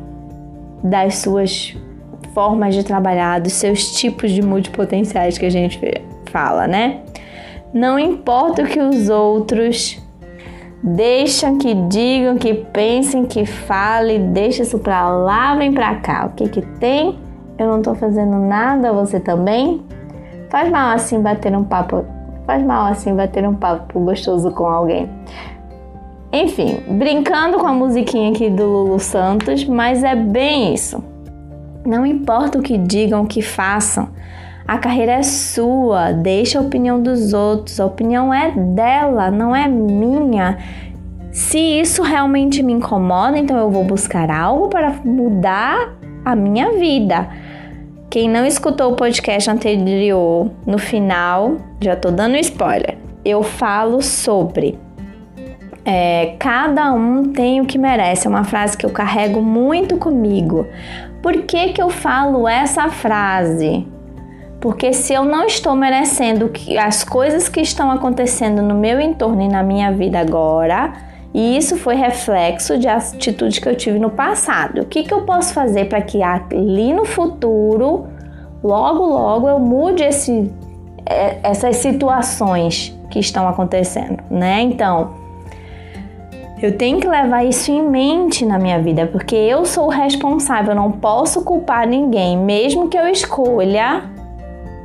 Das 0.83 1.19
suas 1.19 1.77
formas 2.33 2.75
de 2.75 2.85
trabalhar, 2.85 3.41
dos 3.41 3.53
seus 3.53 3.93
tipos 3.93 4.31
de 4.31 4.43
multipotenciais 4.43 5.37
que 5.37 5.47
a 5.47 5.51
gente 5.51 5.79
fala, 6.27 6.67
né? 6.67 7.01
Não 7.73 7.99
importa 7.99 8.63
o 8.63 8.67
que 8.67 8.81
os 8.81 9.09
outros 9.09 10.01
Deixam 10.83 11.59
que 11.59 11.75
digam, 11.75 12.39
que 12.39 12.55
pensem, 12.55 13.27
que 13.27 13.45
falem, 13.45 14.33
deixa 14.33 14.63
isso 14.63 14.79
pra 14.79 15.11
lá, 15.11 15.55
vem 15.55 15.73
pra 15.73 15.97
cá. 15.97 16.27
O 16.27 16.31
que 16.35 16.49
que 16.49 16.63
tem? 16.79 17.19
Eu 17.59 17.67
não 17.67 17.83
tô 17.83 17.95
fazendo 17.95 18.39
nada, 18.39 18.91
você 18.91 19.21
também? 19.21 19.83
Faz 20.49 20.71
mal 20.71 20.95
assim 20.95 21.21
bater 21.21 21.55
um 21.55 21.63
papo, 21.63 22.05
faz 22.47 22.65
mal 22.65 22.87
assim 22.87 23.15
bater 23.15 23.47
um 23.47 23.55
papo 23.55 24.01
gostoso 24.01 24.51
com 24.53 24.65
alguém. 24.65 25.09
Enfim, 26.33 26.83
brincando 26.89 27.59
com 27.59 27.67
a 27.67 27.73
musiquinha 27.73 28.31
aqui 28.31 28.49
do 28.49 28.65
Lulu 28.65 28.99
Santos, 28.99 29.65
mas 29.65 30.03
é 30.03 30.15
bem 30.15 30.73
isso. 30.73 31.05
Não 31.85 32.07
importa 32.07 32.59
o 32.59 32.63
que 32.63 32.79
digam, 32.79 33.23
o 33.23 33.27
que 33.27 33.43
façam, 33.43 34.09
a 34.71 34.79
carreira 34.79 35.15
é 35.15 35.23
sua, 35.25 36.13
deixa 36.13 36.57
a 36.57 36.63
opinião 36.63 37.03
dos 37.03 37.33
outros, 37.33 37.81
a 37.81 37.87
opinião 37.87 38.33
é 38.33 38.53
dela, 38.53 39.29
não 39.29 39.55
é 39.55 39.67
minha. 39.67 40.59
Se 41.33 41.59
isso 41.59 42.05
realmente 42.05 42.63
me 42.63 42.73
incomoda, 42.73 43.37
então 43.37 43.57
eu 43.57 43.69
vou 43.69 43.83
buscar 43.83 44.31
algo 44.31 44.69
para 44.69 44.93
mudar 45.05 45.97
a 46.25 46.37
minha 46.37 46.71
vida. 46.79 47.29
Quem 48.09 48.29
não 48.29 48.47
escutou 48.47 48.93
o 48.93 48.95
podcast 48.95 49.51
anterior, 49.51 50.53
no 50.65 50.79
final, 50.79 51.57
já 51.81 51.97
tô 51.97 52.13
dando 52.13 52.37
spoiler, 52.37 52.97
eu 53.25 53.43
falo 53.43 54.01
sobre 54.01 54.79
é, 55.85 56.37
cada 56.39 56.93
um 56.93 57.33
tem 57.33 57.61
o 57.61 57.67
que 57.67 57.77
merece. 57.77 58.29
É 58.29 58.31
uma 58.31 58.45
frase 58.45 58.77
que 58.77 58.87
eu 58.87 58.91
carrego 58.91 59.43
muito 59.43 59.97
comigo. 59.97 60.65
Por 61.21 61.43
que, 61.43 61.71
que 61.73 61.83
eu 61.83 61.91
falo 61.91 62.47
essa 62.47 62.89
frase? 62.89 63.85
Porque 64.61 64.93
se 64.93 65.15
eu 65.15 65.25
não 65.25 65.47
estou 65.47 65.75
merecendo 65.75 66.51
as 66.79 67.03
coisas 67.03 67.49
que 67.49 67.61
estão 67.61 67.91
acontecendo 67.91 68.61
no 68.61 68.75
meu 68.75 69.01
entorno 69.01 69.41
e 69.41 69.49
na 69.49 69.63
minha 69.63 69.91
vida 69.91 70.21
agora, 70.21 70.93
e 71.33 71.57
isso 71.57 71.77
foi 71.77 71.95
reflexo 71.95 72.77
de 72.77 72.87
atitude 72.87 73.61
que 73.61 73.69
eu 73.69 73.75
tive 73.75 73.99
no 73.99 74.11
passado. 74.11 74.83
O 74.83 74.85
que, 74.85 75.05
que 75.05 75.15
eu 75.15 75.23
posso 75.23 75.55
fazer 75.55 75.87
para 75.87 76.03
que 76.03 76.23
ali 76.23 76.93
no 76.93 77.07
futuro, 77.07 78.07
logo, 78.63 79.07
logo, 79.07 79.49
eu 79.49 79.59
mude 79.59 80.03
esse, 80.03 80.53
é, 81.07 81.39
essas 81.43 81.77
situações 81.77 82.95
que 83.11 83.19
estão 83.19 83.49
acontecendo, 83.49 84.23
né? 84.31 84.61
Então, 84.61 85.15
eu 86.61 86.77
tenho 86.77 87.01
que 87.01 87.09
levar 87.09 87.45
isso 87.45 87.71
em 87.71 87.83
mente 87.89 88.45
na 88.45 88.59
minha 88.59 88.79
vida, 88.79 89.07
porque 89.07 89.35
eu 89.35 89.65
sou 89.65 89.87
o 89.87 89.89
responsável, 89.89 90.73
eu 90.73 90.77
não 90.77 90.93
posso 90.93 91.43
culpar 91.43 91.89
ninguém, 91.89 92.37
mesmo 92.37 92.89
que 92.89 92.99
eu 92.99 93.09
escolha 93.09 94.20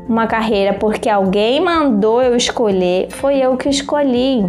uma 0.08 0.28
carreira 0.28 0.74
porque 0.74 1.10
alguém 1.10 1.60
mandou 1.60 2.22
eu 2.22 2.36
escolher, 2.36 3.10
foi 3.10 3.38
eu 3.38 3.58
que 3.58 3.70
escolhi. 3.70 4.46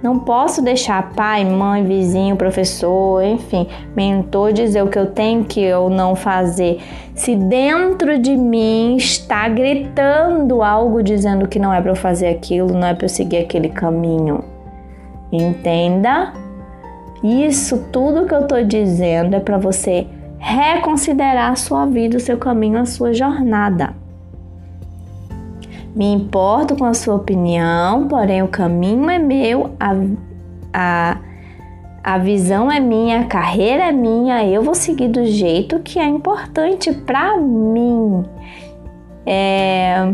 Não 0.00 0.20
posso 0.20 0.62
deixar 0.62 1.10
pai, 1.10 1.44
mãe, 1.44 1.84
vizinho, 1.84 2.36
professor, 2.36 3.22
enfim, 3.24 3.66
mentor 3.96 4.52
dizer 4.52 4.82
o 4.82 4.88
que 4.88 4.98
eu 4.98 5.06
tenho 5.06 5.44
que 5.44 5.72
ou 5.72 5.90
não 5.90 6.14
fazer. 6.14 6.80
Se 7.16 7.34
dentro 7.34 8.16
de 8.16 8.36
mim 8.36 8.96
está 8.96 9.48
gritando 9.48 10.62
algo 10.62 11.02
dizendo 11.02 11.48
que 11.48 11.58
não 11.58 11.74
é 11.74 11.80
para 11.80 11.90
eu 11.90 11.96
fazer 11.96 12.28
aquilo, 12.28 12.72
não 12.72 12.86
é 12.86 12.94
para 12.94 13.06
eu 13.06 13.08
seguir 13.08 13.38
aquele 13.38 13.68
caminho. 13.68 14.44
Entenda? 15.32 16.32
Isso 17.22 17.88
tudo 17.90 18.24
que 18.24 18.34
eu 18.34 18.42
estou 18.42 18.62
dizendo 18.62 19.34
é 19.34 19.40
para 19.40 19.58
você 19.58 20.06
reconsiderar 20.38 21.50
a 21.50 21.56
sua 21.56 21.84
vida, 21.86 22.16
o 22.16 22.20
seu 22.20 22.38
caminho, 22.38 22.78
a 22.78 22.86
sua 22.86 23.12
jornada. 23.12 24.07
Me 25.94 26.12
importo 26.12 26.76
com 26.76 26.84
a 26.84 26.94
sua 26.94 27.14
opinião, 27.14 28.06
porém 28.08 28.42
o 28.42 28.48
caminho 28.48 29.10
é 29.10 29.18
meu, 29.18 29.70
a, 29.80 29.94
a, 30.72 31.18
a 32.04 32.18
visão 32.18 32.70
é 32.70 32.78
minha, 32.78 33.20
a 33.20 33.24
carreira 33.24 33.84
é 33.84 33.92
minha, 33.92 34.46
eu 34.46 34.62
vou 34.62 34.74
seguir 34.74 35.08
do 35.08 35.24
jeito 35.24 35.80
que 35.80 35.98
é 35.98 36.06
importante 36.06 36.92
para 36.92 37.36
mim. 37.36 38.24
É, 39.26 40.12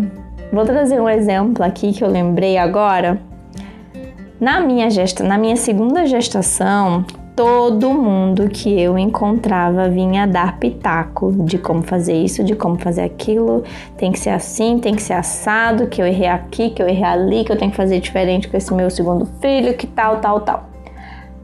Vou 0.54 0.64
trazer 0.64 1.00
um 1.00 1.08
exemplo 1.08 1.64
aqui 1.64 1.92
que 1.92 2.04
eu 2.04 2.08
lembrei 2.08 2.56
agora. 2.56 3.20
Na 4.40 4.60
minha, 4.60 4.88
gesta, 4.88 5.24
na 5.24 5.36
minha 5.36 5.56
segunda 5.56 6.06
gestação, 6.06 7.04
todo 7.36 7.92
mundo 7.92 8.48
que 8.48 8.80
eu 8.80 8.96
encontrava 8.96 9.88
vinha 9.88 10.26
dar 10.26 10.58
pitaco 10.58 11.32
de 11.44 11.58
como 11.58 11.82
fazer 11.82 12.14
isso, 12.14 12.44
de 12.44 12.54
como 12.54 12.78
fazer 12.78 13.02
aquilo, 13.02 13.64
tem 13.96 14.12
que 14.12 14.18
ser 14.20 14.30
assim, 14.30 14.78
tem 14.78 14.94
que 14.94 15.02
ser 15.02 15.14
assado, 15.14 15.88
que 15.88 16.00
eu 16.00 16.06
errei 16.06 16.28
aqui, 16.28 16.70
que 16.70 16.80
eu 16.80 16.88
errei 16.88 17.04
ali, 17.04 17.44
que 17.44 17.50
eu 17.50 17.58
tenho 17.58 17.70
que 17.72 17.76
fazer 17.76 17.98
diferente 18.00 18.48
com 18.48 18.56
esse 18.56 18.72
meu 18.72 18.88
segundo 18.88 19.26
filho, 19.40 19.74
que 19.74 19.86
tal, 19.86 20.18
tal, 20.18 20.40
tal. 20.40 20.64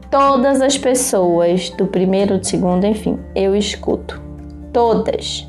Todas 0.09 0.61
as 0.61 0.77
pessoas 0.77 1.69
do 1.71 1.85
primeiro, 1.85 2.37
do 2.37 2.45
segundo, 2.45 2.85
enfim, 2.85 3.19
eu 3.35 3.55
escuto. 3.55 4.21
Todas. 4.71 5.47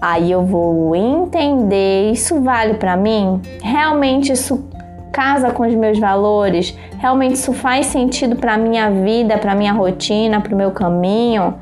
Aí 0.00 0.30
eu 0.30 0.44
vou 0.44 0.94
entender, 0.94 2.12
isso 2.12 2.40
vale 2.40 2.74
para 2.74 2.96
mim? 2.96 3.40
Realmente 3.62 4.32
isso 4.32 4.68
casa 5.14 5.52
com 5.52 5.64
os 5.64 5.74
meus 5.74 5.98
valores? 5.98 6.76
Realmente 6.98 7.34
isso 7.34 7.52
faz 7.52 7.86
sentido 7.86 8.34
para 8.34 8.58
minha 8.58 8.90
vida, 8.90 9.38
para 9.38 9.54
minha 9.54 9.72
rotina, 9.72 10.40
para 10.40 10.52
o 10.52 10.58
meu 10.58 10.72
caminho? 10.72 11.54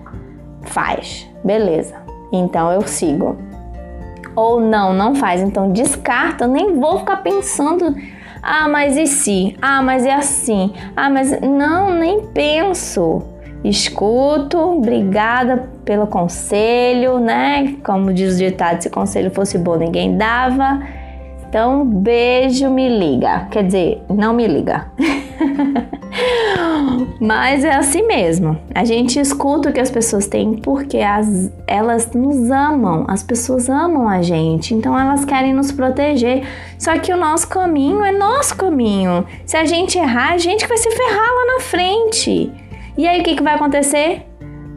Faz. 0.62 1.28
Beleza. 1.44 1.94
Então 2.32 2.72
eu 2.72 2.80
sigo. 2.82 3.36
Ou 4.34 4.58
não, 4.58 4.94
não 4.94 5.14
faz. 5.14 5.42
Então 5.42 5.70
descarta, 5.70 6.46
nem 6.46 6.80
vou 6.80 7.00
ficar 7.00 7.18
pensando 7.18 7.94
ah, 8.42 8.66
mas 8.66 8.96
e 8.96 9.06
se? 9.06 9.56
Ah, 9.62 9.80
mas 9.80 10.04
é 10.04 10.12
assim. 10.12 10.72
Ah, 10.96 11.08
mas 11.08 11.40
não, 11.40 11.94
nem 11.94 12.26
penso. 12.26 13.22
Escuto, 13.62 14.58
obrigada 14.58 15.68
pelo 15.84 16.08
conselho, 16.08 17.20
né? 17.20 17.76
Como 17.84 18.12
diz 18.12 18.34
o 18.34 18.38
ditado, 18.38 18.82
se 18.82 18.90
conselho 18.90 19.30
fosse 19.30 19.56
bom, 19.56 19.76
ninguém 19.76 20.16
dava. 20.16 20.80
Então, 21.52 21.84
beijo, 21.84 22.70
me 22.70 22.88
liga. 22.88 23.46
Quer 23.50 23.64
dizer, 23.64 24.02
não 24.08 24.32
me 24.32 24.46
liga. 24.46 24.90
Mas 27.20 27.62
é 27.62 27.74
assim 27.74 28.06
mesmo. 28.06 28.58
A 28.74 28.86
gente 28.86 29.20
escuta 29.20 29.68
o 29.68 29.72
que 29.72 29.78
as 29.78 29.90
pessoas 29.90 30.26
têm 30.26 30.54
porque 30.54 31.00
as, 31.00 31.52
elas 31.66 32.10
nos 32.12 32.50
amam. 32.50 33.04
As 33.06 33.22
pessoas 33.22 33.68
amam 33.68 34.08
a 34.08 34.22
gente, 34.22 34.72
então 34.72 34.98
elas 34.98 35.26
querem 35.26 35.52
nos 35.52 35.70
proteger. 35.70 36.42
Só 36.78 36.98
que 36.98 37.12
o 37.12 37.18
nosso 37.18 37.46
caminho 37.48 38.02
é 38.02 38.12
nosso 38.12 38.56
caminho. 38.56 39.26
Se 39.44 39.58
a 39.58 39.66
gente 39.66 39.98
errar, 39.98 40.32
a 40.32 40.38
gente 40.38 40.66
vai 40.66 40.78
se 40.78 40.90
ferrar 40.90 41.28
lá 41.34 41.52
na 41.52 41.60
frente. 41.60 42.50
E 42.96 43.06
aí 43.06 43.20
o 43.20 43.24
que, 43.24 43.36
que 43.36 43.42
vai 43.42 43.56
acontecer? 43.56 44.22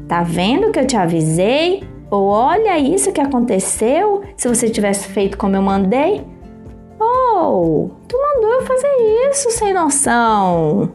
Tá 0.09 0.23
vendo 0.23 0.71
que 0.73 0.79
eu 0.81 0.85
te 0.85 0.97
avisei? 0.97 1.85
Ou 2.11 2.25
olha 2.25 2.77
isso 2.77 3.13
que 3.13 3.21
aconteceu 3.21 4.23
se 4.35 4.49
você 4.49 4.69
tivesse 4.69 5.07
feito 5.07 5.37
como 5.37 5.55
eu 5.55 5.61
mandei? 5.61 6.34
Tu 8.07 8.17
mandou 8.17 8.51
eu 8.51 8.61
fazer 8.61 9.29
isso 9.29 9.51
sem 9.51 9.73
noção. 9.73 10.91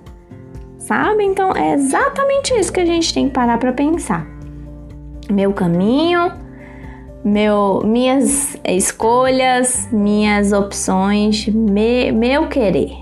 Sabe? 0.79 1.25
Então 1.25 1.53
é 1.53 1.75
exatamente 1.75 2.55
isso 2.55 2.73
que 2.73 2.81
a 2.81 2.87
gente 2.87 3.13
tem 3.13 3.29
que 3.29 3.35
parar 3.35 3.59
para 3.59 3.73
pensar. 3.73 4.27
Meu 5.31 5.53
caminho, 5.53 6.33
meu, 7.25 7.83
minhas 7.85 8.57
escolhas, 8.65 9.89
minhas 9.93 10.53
opções, 10.53 11.47
me, 11.47 12.11
meu 12.11 12.49
querer. 12.49 12.93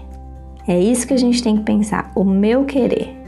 É 0.66 0.78
isso 0.78 1.06
que 1.06 1.14
a 1.14 1.18
gente 1.18 1.42
tem 1.42 1.56
que 1.56 1.62
pensar, 1.62 2.12
o 2.14 2.24
meu 2.24 2.64
querer 2.64 3.18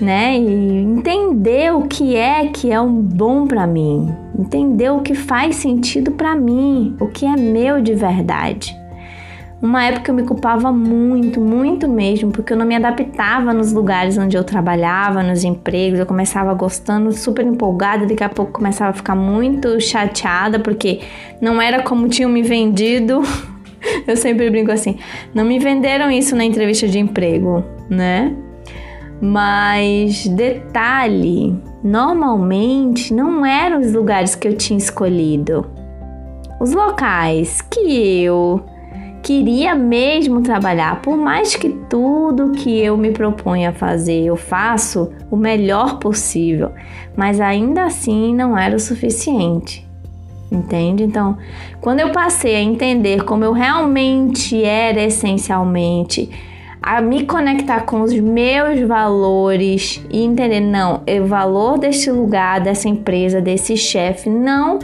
né? 0.00 0.38
E 0.38 0.82
entender 0.82 1.72
o 1.72 1.82
que 1.82 2.16
é 2.16 2.46
que 2.48 2.70
é 2.70 2.80
um 2.80 3.00
bom 3.00 3.46
para 3.46 3.66
mim, 3.66 4.14
entender 4.38 4.90
o 4.90 5.00
que 5.00 5.14
faz 5.14 5.56
sentido 5.56 6.12
para 6.12 6.34
mim, 6.34 6.96
o 7.00 7.06
que 7.08 7.24
é 7.24 7.36
meu 7.36 7.80
de 7.80 7.94
verdade. 7.94 8.76
Uma 9.64 9.82
época 9.82 10.10
eu 10.10 10.14
me 10.14 10.24
culpava 10.24 10.70
muito, 10.70 11.40
muito 11.40 11.88
mesmo, 11.88 12.30
porque 12.30 12.52
eu 12.52 12.56
não 12.56 12.66
me 12.66 12.76
adaptava 12.76 13.54
nos 13.54 13.72
lugares 13.72 14.18
onde 14.18 14.36
eu 14.36 14.44
trabalhava, 14.44 15.22
nos 15.22 15.42
empregos. 15.42 15.98
Eu 15.98 16.04
começava 16.04 16.52
gostando, 16.52 17.10
super 17.12 17.46
empolgada, 17.46 18.04
daqui 18.04 18.22
a 18.22 18.28
pouco 18.28 18.52
começava 18.52 18.90
a 18.90 18.92
ficar 18.92 19.14
muito 19.14 19.80
chateada, 19.80 20.58
porque 20.58 21.00
não 21.40 21.62
era 21.62 21.82
como 21.82 22.10
tinham 22.10 22.30
me 22.30 22.42
vendido. 22.42 23.22
Eu 24.06 24.16
sempre 24.16 24.50
brinco 24.50 24.70
assim: 24.70 24.98
não 25.34 25.44
me 25.44 25.58
venderam 25.58 26.10
isso 26.10 26.36
na 26.36 26.44
entrevista 26.44 26.86
de 26.86 26.98
emprego, 26.98 27.64
né? 27.88 28.34
Mas 29.20 30.26
detalhe, 30.26 31.56
normalmente 31.82 33.12
não 33.12 33.44
eram 33.44 33.80
os 33.80 33.92
lugares 33.92 34.34
que 34.34 34.48
eu 34.48 34.56
tinha 34.56 34.78
escolhido. 34.78 35.66
Os 36.60 36.72
locais 36.72 37.60
que 37.60 38.22
eu 38.22 38.64
queria 39.24 39.74
mesmo 39.74 40.42
trabalhar, 40.42 41.00
por 41.00 41.16
mais 41.16 41.56
que 41.56 41.70
tudo 41.88 42.52
que 42.52 42.78
eu 42.78 42.96
me 42.96 43.10
proponho 43.10 43.70
a 43.70 43.72
fazer 43.72 44.26
eu 44.26 44.36
faço 44.36 45.10
o 45.30 45.36
melhor 45.36 45.98
possível, 45.98 46.72
mas 47.16 47.40
ainda 47.40 47.84
assim 47.84 48.34
não 48.34 48.56
era 48.56 48.76
o 48.76 48.80
suficiente. 48.80 49.84
Entende? 50.52 51.02
Então, 51.02 51.36
quando 51.80 52.00
eu 52.00 52.12
passei 52.12 52.54
a 52.54 52.60
entender 52.60 53.24
como 53.24 53.44
eu 53.44 53.52
realmente 53.52 54.62
era 54.62 55.02
essencialmente, 55.02 56.30
a 56.86 57.00
me 57.00 57.24
conectar 57.24 57.86
com 57.86 58.02
os 58.02 58.12
meus 58.12 58.78
valores 58.86 60.04
e 60.10 60.22
entender, 60.22 60.60
não, 60.60 61.00
o 61.08 61.26
valor 61.26 61.78
deste 61.78 62.10
lugar, 62.10 62.60
dessa 62.60 62.86
empresa, 62.86 63.40
desse 63.40 63.74
chefe 63.74 64.28
não 64.28 64.78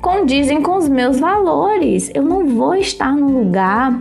condizem 0.00 0.62
com 0.62 0.78
os 0.78 0.88
meus 0.88 1.20
valores. 1.20 2.10
Eu 2.14 2.22
não 2.22 2.46
vou 2.46 2.74
estar 2.74 3.14
num 3.14 3.38
lugar 3.38 4.00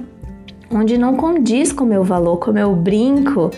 onde 0.72 0.98
não 0.98 1.18
condiz 1.18 1.74
com 1.74 1.84
o 1.84 1.88
meu 1.88 2.06
valor, 2.06 2.38
como 2.38 2.58
eu 2.58 2.74
brinco 2.74 3.52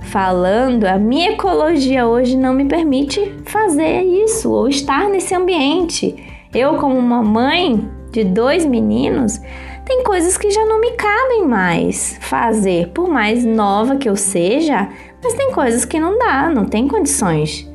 falando, 0.00 0.84
a 0.84 0.98
minha 0.98 1.32
ecologia 1.32 2.06
hoje 2.06 2.36
não 2.36 2.52
me 2.52 2.66
permite 2.66 3.34
fazer 3.46 4.02
isso 4.02 4.52
ou 4.52 4.68
estar 4.68 5.08
nesse 5.08 5.34
ambiente. 5.34 6.14
Eu, 6.54 6.74
como 6.74 6.98
uma 6.98 7.22
mãe 7.22 7.88
de 8.12 8.22
dois 8.22 8.66
meninos, 8.66 9.40
tem 9.88 10.04
coisas 10.04 10.36
que 10.36 10.50
já 10.50 10.66
não 10.66 10.78
me 10.78 10.90
cabem 10.92 11.46
mais 11.46 12.18
fazer, 12.20 12.88
por 12.88 13.08
mais 13.08 13.42
nova 13.42 13.96
que 13.96 14.06
eu 14.06 14.16
seja, 14.16 14.86
mas 15.24 15.32
tem 15.32 15.50
coisas 15.50 15.86
que 15.86 15.98
não 15.98 16.18
dá, 16.18 16.50
não 16.50 16.66
tem 16.66 16.86
condições. 16.86 17.66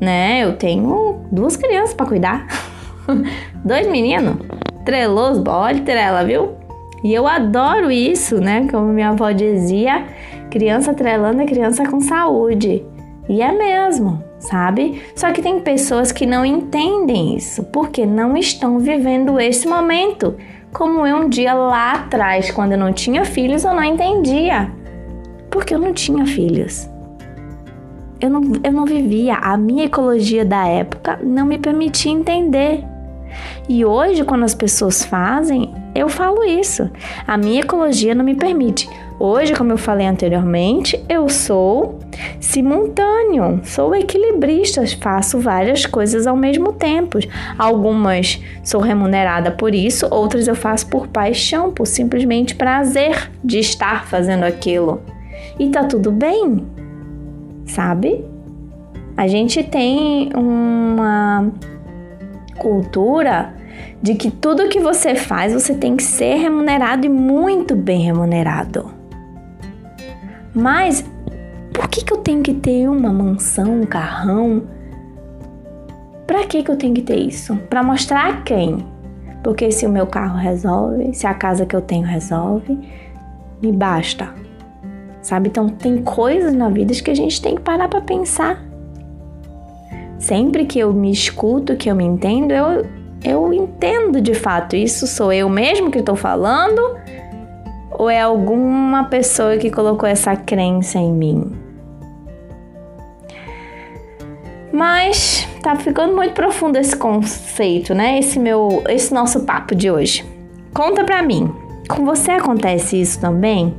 Né? 0.00 0.44
Eu 0.44 0.56
tenho 0.56 1.26
duas 1.32 1.56
crianças 1.56 1.94
para 1.94 2.06
cuidar. 2.06 2.46
Dois 3.64 3.88
meninos, 3.88 4.36
treloso, 4.84 5.42
olha 5.48 5.80
trela, 5.82 6.24
viu? 6.24 6.52
E 7.02 7.12
eu 7.12 7.26
adoro 7.26 7.90
isso, 7.90 8.40
né? 8.40 8.66
Como 8.70 8.92
minha 8.92 9.10
avó 9.10 9.32
dizia, 9.32 10.06
criança 10.50 10.94
trelando 10.94 11.42
é 11.42 11.46
criança 11.46 11.88
com 11.88 12.00
saúde. 12.00 12.84
E 13.28 13.42
é 13.42 13.52
mesmo, 13.52 14.22
sabe? 14.38 15.02
Só 15.14 15.32
que 15.32 15.42
tem 15.42 15.60
pessoas 15.60 16.12
que 16.12 16.26
não 16.26 16.44
entendem 16.44 17.36
isso, 17.36 17.64
porque 17.64 18.06
não 18.06 18.36
estão 18.36 18.78
vivendo 18.78 19.38
esse 19.40 19.66
momento 19.66 20.36
como 20.72 21.06
eu 21.06 21.16
um 21.16 21.28
dia 21.28 21.52
lá 21.52 21.92
atrás, 21.92 22.50
quando 22.50 22.72
eu 22.72 22.78
não 22.78 22.92
tinha 22.92 23.24
filhos, 23.24 23.64
eu 23.64 23.74
não 23.74 23.84
entendia. 23.84 24.70
Porque 25.50 25.74
eu 25.74 25.78
não 25.78 25.92
tinha 25.92 26.26
filhos. 26.26 26.88
Eu 28.18 28.30
não, 28.30 28.42
eu 28.64 28.72
não 28.72 28.86
vivia. 28.86 29.34
A 29.34 29.56
minha 29.56 29.84
ecologia 29.84 30.44
da 30.44 30.66
época 30.66 31.18
não 31.22 31.44
me 31.44 31.58
permitia 31.58 32.10
entender. 32.10 32.84
E 33.68 33.84
hoje, 33.84 34.24
quando 34.24 34.44
as 34.44 34.54
pessoas 34.54 35.04
fazem, 35.04 35.74
eu 35.94 36.08
falo 36.08 36.42
isso. 36.42 36.90
A 37.26 37.36
minha 37.36 37.60
ecologia 37.60 38.14
não 38.14 38.24
me 38.24 38.34
permite. 38.34 38.88
Hoje, 39.18 39.54
como 39.54 39.70
eu 39.70 39.78
falei 39.78 40.06
anteriormente, 40.06 41.00
eu 41.08 41.28
sou 41.28 41.98
simultâneo, 42.40 43.60
sou 43.62 43.94
equilibrista, 43.94 44.82
faço 45.00 45.38
várias 45.38 45.86
coisas 45.86 46.26
ao 46.26 46.36
mesmo 46.36 46.72
tempo. 46.72 47.18
Algumas 47.58 48.42
sou 48.64 48.80
remunerada 48.80 49.50
por 49.50 49.74
isso, 49.74 50.08
outras 50.10 50.48
eu 50.48 50.56
faço 50.56 50.88
por 50.88 51.06
paixão, 51.06 51.70
por 51.70 51.86
simplesmente 51.86 52.54
prazer 52.54 53.30
de 53.44 53.58
estar 53.58 54.06
fazendo 54.06 54.44
aquilo. 54.44 55.00
E 55.58 55.68
tá 55.68 55.84
tudo 55.84 56.10
bem, 56.10 56.66
sabe? 57.66 58.24
A 59.16 59.28
gente 59.28 59.62
tem 59.62 60.30
uma 60.34 61.52
cultura 62.58 63.54
de 64.02 64.14
que 64.14 64.30
tudo 64.30 64.68
que 64.68 64.80
você 64.80 65.14
faz 65.14 65.52
você 65.52 65.74
tem 65.74 65.96
que 65.96 66.02
ser 66.02 66.34
remunerado 66.34 67.06
e 67.06 67.08
muito 67.08 67.76
bem 67.76 68.00
remunerado. 68.00 68.90
Mas 70.54 71.04
por 71.72 71.88
que, 71.88 72.04
que 72.04 72.12
eu 72.12 72.18
tenho 72.18 72.42
que 72.42 72.52
ter 72.52 72.88
uma 72.88 73.12
mansão, 73.12 73.80
um 73.80 73.86
carrão? 73.86 74.64
Pra 76.26 76.44
que, 76.46 76.62
que 76.62 76.70
eu 76.70 76.76
tenho 76.76 76.94
que 76.94 77.02
ter 77.02 77.16
isso? 77.16 77.56
Para 77.68 77.82
mostrar 77.82 78.28
a 78.28 78.42
quem? 78.42 78.84
Porque 79.42 79.70
se 79.72 79.86
o 79.86 79.90
meu 79.90 80.06
carro 80.06 80.36
resolve, 80.36 81.14
se 81.14 81.26
a 81.26 81.34
casa 81.34 81.66
que 81.66 81.74
eu 81.74 81.80
tenho 81.80 82.06
resolve, 82.06 82.78
me 83.62 83.72
basta. 83.72 84.32
Sabe? 85.20 85.48
Então 85.48 85.68
tem 85.68 86.02
coisas 86.02 86.52
na 86.52 86.68
vida 86.68 86.92
que 86.94 87.10
a 87.10 87.14
gente 87.14 87.40
tem 87.40 87.54
que 87.54 87.62
parar 87.62 87.88
para 87.88 88.00
pensar. 88.00 88.62
Sempre 90.18 90.66
que 90.66 90.78
eu 90.78 90.92
me 90.92 91.10
escuto, 91.10 91.76
que 91.76 91.90
eu 91.90 91.96
me 91.96 92.04
entendo, 92.04 92.52
eu 92.52 92.86
eu 93.24 93.52
entendo 93.52 94.20
de 94.20 94.34
fato 94.34 94.76
isso 94.76 95.06
sou 95.06 95.32
eu 95.32 95.48
mesmo 95.48 95.90
que 95.90 95.98
estou 95.98 96.16
falando 96.16 96.80
ou 97.90 98.08
é 98.10 98.20
alguma 98.20 99.04
pessoa 99.04 99.56
que 99.56 99.70
colocou 99.70 100.08
essa 100.08 100.34
crença 100.34 100.98
em 100.98 101.12
mim? 101.12 101.52
Mas 104.72 105.46
tá 105.62 105.76
ficando 105.76 106.14
muito 106.16 106.32
profundo 106.32 106.76
esse 106.78 106.96
conceito, 106.96 107.94
né? 107.94 108.18
Esse 108.18 108.38
meu, 108.38 108.82
esse 108.88 109.12
nosso 109.12 109.40
papo 109.40 109.74
de 109.74 109.90
hoje. 109.90 110.24
Conta 110.72 111.04
pra 111.04 111.22
mim, 111.22 111.52
com 111.88 112.04
você 112.04 112.30
acontece 112.32 113.00
isso 113.00 113.20
também? 113.20 113.74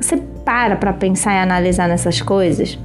Você 0.00 0.16
para 0.44 0.76
para 0.76 0.94
pensar 0.94 1.34
e 1.34 1.38
analisar 1.38 1.86
nessas 1.86 2.22
coisas? 2.22 2.78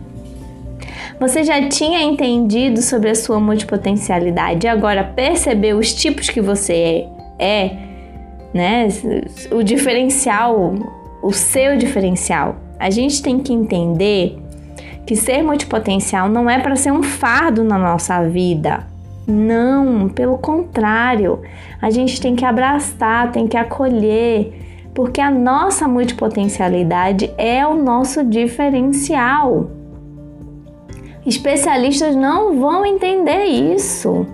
Você 1.23 1.41
já 1.41 1.69
tinha 1.69 2.01
entendido 2.01 2.81
sobre 2.81 3.09
a 3.09 3.15
sua 3.15 3.39
multipotencialidade 3.39 4.67
e 4.67 4.69
agora 4.69 5.05
percebeu 5.05 5.77
os 5.77 5.93
tipos 5.93 6.29
que 6.29 6.41
você 6.41 7.07
é, 7.39 7.63
é 7.63 7.77
né? 8.53 8.89
O 9.49 9.63
diferencial, 9.63 10.73
o 11.21 11.31
seu 11.31 11.77
diferencial. 11.77 12.57
A 12.77 12.89
gente 12.89 13.23
tem 13.23 13.39
que 13.39 13.53
entender 13.53 14.37
que 15.07 15.15
ser 15.15 15.41
multipotencial 15.41 16.27
não 16.27 16.49
é 16.49 16.59
para 16.59 16.75
ser 16.75 16.91
um 16.91 17.01
fardo 17.01 17.63
na 17.63 17.77
nossa 17.77 18.21
vida. 18.27 18.85
Não, 19.25 20.09
pelo 20.09 20.37
contrário, 20.37 21.39
a 21.81 21.89
gente 21.89 22.19
tem 22.19 22.35
que 22.35 22.43
abraçar, 22.43 23.31
tem 23.31 23.47
que 23.47 23.55
acolher, 23.55 24.51
porque 24.93 25.21
a 25.21 25.31
nossa 25.31 25.87
multipotencialidade 25.87 27.33
é 27.37 27.65
o 27.65 27.81
nosso 27.81 28.25
diferencial. 28.25 29.82
Especialistas 31.25 32.15
não 32.15 32.59
vão 32.59 32.85
entender 32.85 33.45
isso. 33.45 34.25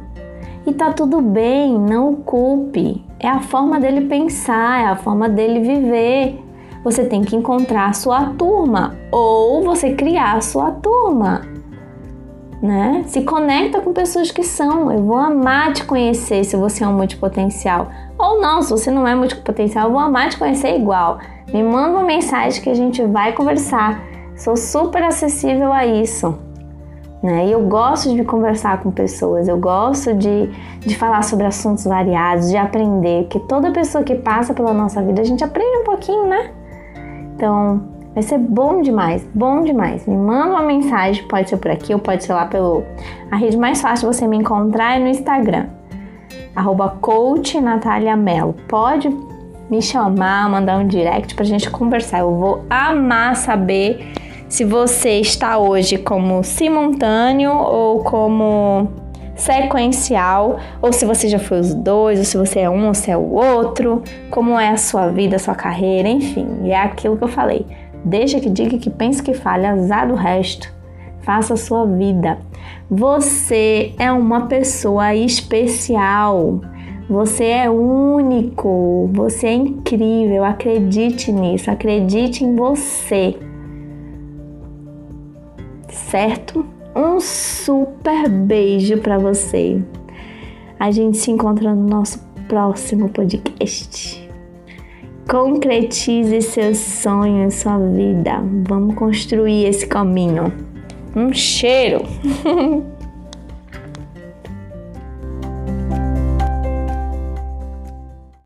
E 0.66 0.74
tá 0.74 0.92
tudo 0.92 1.22
bem, 1.22 1.78
não 1.78 2.12
o 2.12 2.18
culpe. 2.18 3.04
É 3.20 3.28
a 3.28 3.42
forma 3.42 3.80
dele 3.80 4.02
pensar, 4.02 4.82
é 4.82 4.86
a 4.88 4.96
forma 4.96 5.28
dele 5.28 5.60
viver 5.60 6.44
você 6.84 7.04
tem 7.06 7.22
que 7.24 7.36
encontrar 7.36 7.90
a 7.90 7.94
sua 7.94 8.28
turma 8.38 8.96
ou 9.12 9.64
você 9.64 9.94
criar 9.94 10.38
a 10.38 10.42
sua 10.42 10.72
turma. 10.72 11.42
Né? 12.62 13.04
Se 13.08 13.22
conecta 13.22 13.80
com 13.80 13.94
pessoas 13.94 14.32
que 14.32 14.44
são. 14.44 14.92
Eu 14.92 15.04
vou 15.04 15.18
amar 15.18 15.72
te 15.74 15.86
conhecer 15.86 16.44
se 16.44 16.58
você 16.58 16.84
é 16.84 16.88
um 16.88 16.94
multipotencial. 16.94 17.90
Ou 18.18 18.42
não, 18.42 18.62
se 18.62 18.70
você 18.70 18.92
não 18.92 19.08
é 19.08 19.16
multipotencial, 19.16 19.88
eu 19.88 19.92
vou 19.92 20.00
amar 20.00 20.30
te 20.30 20.38
conhecer 20.38 20.76
igual. 20.76 21.20
Me 21.54 21.64
manda 21.64 21.98
uma 21.98 22.04
mensagem 22.04 22.62
que 22.62 22.70
a 22.70 22.74
gente 22.74 23.02
vai 23.04 23.32
conversar. 23.34 24.04
Sou 24.36 24.58
super 24.58 25.04
acessível 25.04 25.72
a 25.72 25.86
isso. 25.86 26.38
Né? 27.22 27.48
E 27.48 27.52
eu 27.52 27.62
gosto 27.68 28.16
de 28.16 28.24
conversar 28.24 28.82
com 28.82 28.92
pessoas, 28.92 29.48
eu 29.48 29.58
gosto 29.58 30.14
de, 30.14 30.50
de 30.80 30.96
falar 30.98 31.22
sobre 31.24 31.46
assuntos 31.46 31.84
variados, 31.84 32.50
de 32.50 32.56
aprender, 32.56 33.24
porque 33.24 33.40
toda 33.40 33.72
pessoa 33.72 34.04
que 34.04 34.16
passa 34.16 34.54
pela 34.54 34.74
nossa 34.74 35.02
vida, 35.02 35.22
a 35.22 35.26
gente 35.26 35.44
aprende 35.44 35.80
um 35.80 35.84
pouquinho, 35.84 36.28
né? 36.28 36.52
Então, 37.36 37.82
vai 38.14 38.24
ser 38.24 38.38
bom 38.38 38.82
demais, 38.82 39.28
bom 39.34 39.64
demais. 39.64 40.08
Me 40.08 40.16
manda 40.16 40.52
uma 40.52 40.62
mensagem, 40.62 41.28
pode 41.28 41.50
ser 41.50 41.58
por 41.58 41.70
aqui 41.70 41.94
ou 41.94 42.00
pode 42.00 42.24
ser 42.24 42.34
lá 42.34 42.46
pelo. 42.46 42.84
A 43.30 43.36
rede 43.36 43.58
mais 43.58 43.82
fácil 43.82 44.10
de 44.10 44.16
você 44.16 44.26
me 44.26 44.38
encontrar 44.38 44.98
é 44.98 45.00
no 45.00 45.08
Instagram, 45.10 45.68
arroba. 46.56 46.98
Pode 48.68 49.10
me 49.70 49.82
chamar, 49.82 50.50
mandar 50.50 50.80
um 50.80 50.88
direct 50.88 51.36
pra 51.36 51.44
gente 51.44 51.70
conversar. 51.70 52.20
Eu 52.20 52.34
vou 52.34 52.66
amar 52.70 53.36
saber 53.36 54.14
se 54.50 54.66
você 54.66 55.20
está 55.20 55.60
hoje 55.60 56.00
como 56.00 56.44
simultâneo 56.44 57.52
ou 57.52 58.04
como 58.04 58.90
sequencial, 59.36 60.60
ou 60.82 60.92
se 60.92 61.06
você 61.06 61.30
já 61.30 61.38
foi 61.38 61.60
os 61.60 61.74
dois, 61.74 62.18
ou 62.18 62.26
se 62.26 62.38
você 62.38 62.60
é 62.62 62.70
um 62.70 62.88
ou 62.88 62.94
se 62.96 63.12
é 63.12 63.16
o 63.16 63.32
outro, 63.32 64.02
como 64.32 64.60
é 64.60 64.70
a 64.70 64.76
sua 64.76 65.08
vida, 65.10 65.36
a 65.36 65.40
sua 65.40 65.56
carreira, 65.56 66.10
enfim. 66.10 66.48
É 66.66 66.76
aquilo 66.76 67.16
que 67.16 67.24
eu 67.24 67.28
falei. 67.28 67.66
Deixa 68.04 68.40
que 68.40 68.50
diga, 68.50 68.78
que 68.78 68.90
pense, 68.90 69.22
que 69.22 69.36
fale, 69.36 69.68
azar 69.68 70.08
do 70.08 70.16
resto. 70.16 70.74
Faça 71.22 71.54
a 71.54 71.58
sua 71.58 71.86
vida. 71.86 72.40
Você 72.90 73.94
é 74.00 74.12
uma 74.12 74.48
pessoa 74.48 75.14
especial. 75.14 76.60
Você 77.08 77.46
é 77.46 77.70
único. 77.70 79.10
Você 79.14 79.48
é 79.48 79.54
incrível. 79.54 80.44
Acredite 80.44 81.32
nisso. 81.32 81.70
Acredite 81.70 82.44
em 82.44 82.56
você. 82.56 83.38
Certo? 86.08 86.66
Um 86.96 87.20
super 87.20 88.28
beijo 88.28 88.98
para 88.98 89.18
você. 89.18 89.82
A 90.80 90.90
gente 90.92 91.18
se 91.18 91.30
encontra 91.30 91.76
no 91.76 91.88
nosso 91.88 92.20
próximo 92.48 93.10
podcast. 93.10 94.28
Concretize 95.30 96.42
seus 96.42 96.78
sonhos, 96.78 97.54
sua 97.56 97.78
vida. 97.78 98.42
Vamos 98.68 98.96
construir 98.96 99.66
esse 99.66 99.86
caminho. 99.86 100.52
Um 101.16 101.32
cheiro! 101.32 102.02